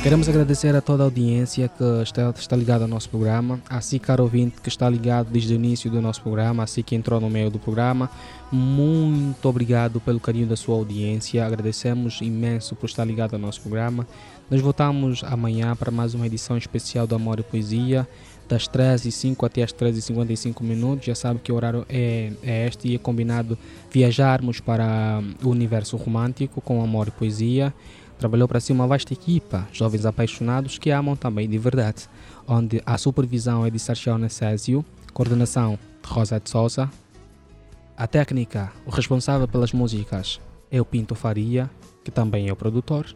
Queremos 0.06 0.28
agradecer 0.28 0.72
a 0.76 0.80
toda 0.80 1.02
a 1.02 1.06
audiência 1.06 1.68
que 1.68 1.82
está, 2.04 2.30
está 2.30 2.54
ligada 2.54 2.84
ao 2.84 2.88
nosso 2.88 3.08
programa, 3.10 3.60
a 3.68 3.80
si, 3.80 3.98
caro 3.98 4.22
ouvinte, 4.22 4.60
que 4.62 4.68
está 4.68 4.88
ligado 4.88 5.30
desde 5.32 5.52
o 5.52 5.56
início 5.56 5.90
do 5.90 6.00
nosso 6.00 6.22
programa, 6.22 6.62
a 6.62 6.66
si 6.68 6.80
que 6.80 6.94
entrou 6.94 7.20
no 7.20 7.28
meio 7.28 7.50
do 7.50 7.58
programa. 7.58 8.08
Muito 8.52 9.48
obrigado 9.48 10.00
pelo 10.00 10.20
carinho 10.20 10.46
da 10.46 10.54
sua 10.54 10.76
audiência, 10.76 11.44
agradecemos 11.44 12.20
imenso 12.20 12.76
por 12.76 12.86
estar 12.86 13.04
ligado 13.04 13.34
ao 13.34 13.40
nosso 13.40 13.60
programa. 13.60 14.06
Nós 14.48 14.60
voltamos 14.60 15.24
amanhã 15.24 15.74
para 15.74 15.90
mais 15.90 16.14
uma 16.14 16.24
edição 16.24 16.56
especial 16.56 17.04
do 17.04 17.16
Amor 17.16 17.40
e 17.40 17.42
Poesia, 17.42 18.06
das 18.48 18.68
13h05 18.68 19.44
até 19.44 19.64
as 19.64 19.72
13h55 19.72 20.62
minutos. 20.62 21.04
Já 21.04 21.16
sabe 21.16 21.40
que 21.40 21.50
o 21.50 21.56
horário 21.56 21.84
é, 21.88 22.30
é 22.44 22.68
este 22.68 22.86
e 22.86 22.94
é 22.94 22.98
combinado 22.98 23.58
viajarmos 23.90 24.60
para 24.60 25.20
o 25.42 25.48
universo 25.48 25.96
romântico 25.96 26.60
com 26.60 26.80
Amor 26.80 27.08
e 27.08 27.10
Poesia 27.10 27.74
trabalhou 28.18 28.48
para 28.48 28.60
si 28.60 28.72
uma 28.72 28.86
vasta 28.86 29.12
equipa, 29.12 29.66
jovens 29.72 30.06
apaixonados 30.06 30.78
que 30.78 30.90
amam 30.90 31.16
também 31.16 31.48
de 31.48 31.58
verdade, 31.58 32.08
onde 32.46 32.82
a 32.84 32.96
supervisão 32.98 33.64
é 33.64 33.70
de 33.70 33.78
Sarchel 33.78 34.18
Necésio, 34.18 34.84
coordenação 35.12 35.78
de 36.02 36.08
Rosa 36.08 36.40
de 36.40 36.50
Souza, 36.50 36.90
a 37.96 38.06
técnica, 38.06 38.70
o 38.84 38.90
responsável 38.90 39.48
pelas 39.48 39.72
músicas 39.72 40.38
é 40.70 40.80
o 40.80 40.84
Pinto 40.84 41.14
Faria, 41.14 41.70
que 42.04 42.10
também 42.10 42.48
é 42.48 42.52
o 42.52 42.56
produtor, 42.56 43.06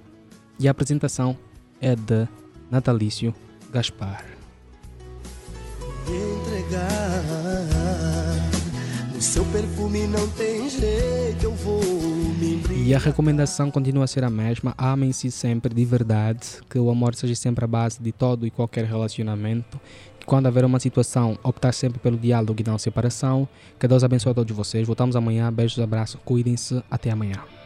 e 0.59 0.66
a 0.66 0.70
apresentação 0.70 1.36
é 1.80 1.94
de 1.94 2.26
Natalício 2.70 3.34
Gaspar. 3.70 4.24
Entregar 6.09 7.22
no 9.14 9.20
seu 9.20 9.44
perfume 9.46 10.07
não 10.07 10.26
tem 10.30 10.70
jeito, 10.70 11.44
eu 11.44 11.55
vou 11.55 11.80
E 12.76 12.94
a 12.94 12.98
recomendação 12.98 13.70
continua 13.70 14.04
a 14.04 14.06
ser 14.06 14.24
a 14.24 14.30
mesma: 14.30 14.74
amem-se 14.76 15.30
sempre 15.30 15.74
de 15.74 15.84
verdade, 15.84 16.40
que 16.68 16.78
o 16.78 16.90
amor 16.90 17.14
seja 17.14 17.34
sempre 17.34 17.64
a 17.64 17.68
base 17.68 18.02
de 18.02 18.12
todo 18.12 18.46
e 18.46 18.50
qualquer 18.50 18.84
relacionamento. 18.84 19.80
Quando 20.24 20.46
haver 20.46 20.64
uma 20.64 20.78
situação, 20.78 21.38
optar 21.42 21.72
sempre 21.72 21.98
pelo 21.98 22.16
diálogo 22.16 22.60
e 22.60 22.64
não 22.68 22.78
separação. 22.78 23.48
Que 23.78 23.88
Deus 23.88 24.04
abençoe 24.04 24.32
a 24.32 24.34
todos 24.34 24.56
vocês. 24.56 24.86
Voltamos 24.86 25.16
amanhã. 25.16 25.52
Beijos, 25.52 25.80
abraços, 25.80 26.20
cuidem-se. 26.24 26.82
Até 26.90 27.10
amanhã. 27.10 27.59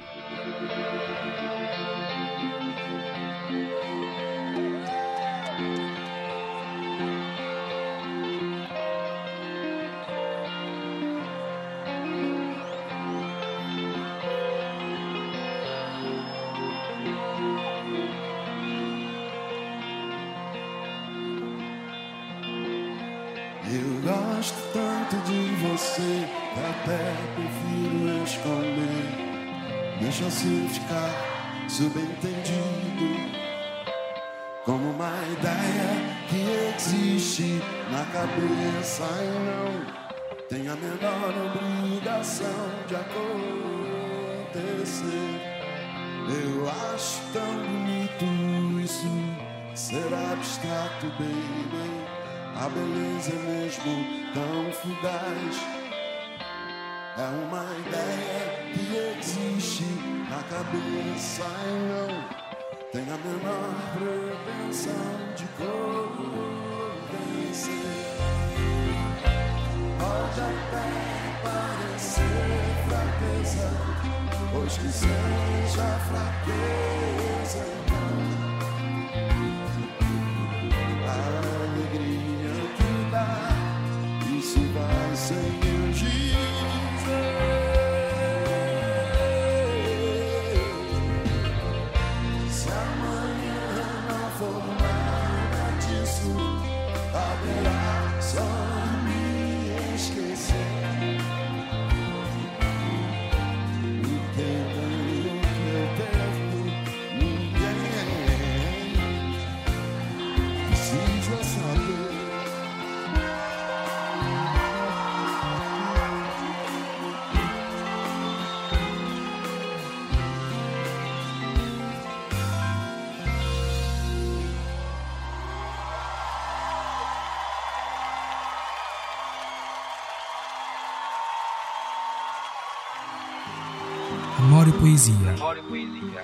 Poesia. 134.84 135.34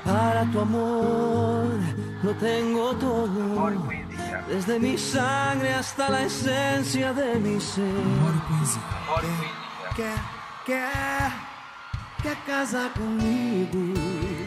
Para 0.04 0.44
tu 0.52 0.60
amor 0.60 1.80
lo 2.22 2.34
tengo 2.34 2.94
todo. 2.96 3.78
Desde 4.48 4.78
mi 4.78 4.98
sangre 4.98 5.72
hasta 5.72 6.10
la 6.10 6.24
esencia 6.24 7.14
de 7.14 7.38
mi 7.38 7.58
ser. 7.58 7.82
Quer, 9.96 10.18
quer, 10.66 11.32
quer 12.22 12.36
casar 12.44 12.92
comigo? 12.92 13.94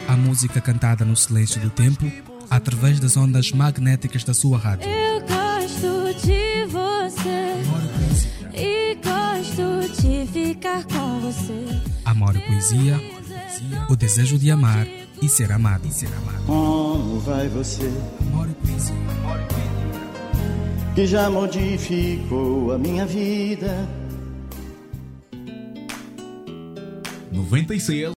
A 0.06 0.16
música 0.16 0.60
cantada 0.60 1.04
no 1.04 1.16
silêncio 1.16 1.60
do 1.60 1.70
tempo, 1.70 2.04
através 2.48 3.00
das 3.00 3.16
ondas 3.16 3.50
magnéticas 3.50 4.22
da 4.22 4.32
sua 4.32 4.58
rádio. 4.58 4.88
Eu 4.88 5.20
gosto 5.22 6.14
de 6.24 6.66
você 6.66 7.64
e 8.54 8.94
gosto 8.94 10.00
de 10.00 10.26
ficar 10.32 10.84
com 10.84 11.18
você. 11.18 11.66
Amor 12.04 12.36
e 12.36 12.40
Poesia, 12.40 13.00
o 13.88 13.96
desejo 13.96 14.38
de 14.38 14.50
amar 14.50 14.86
e 15.22 15.28
ser 15.28 15.52
amado. 15.52 15.86
E 15.86 15.92
ser 15.92 16.08
amado. 16.08 16.44
Como 16.46 17.20
vai 17.20 17.48
você 17.48 17.90
Amor 18.20 18.48
e 18.48 18.66
Poesia. 18.66 18.94
que 20.94 21.06
já 21.06 21.30
modificou 21.30 22.72
a 22.72 22.78
minha 22.78 23.06
vida? 23.06 23.88
96 27.32 28.12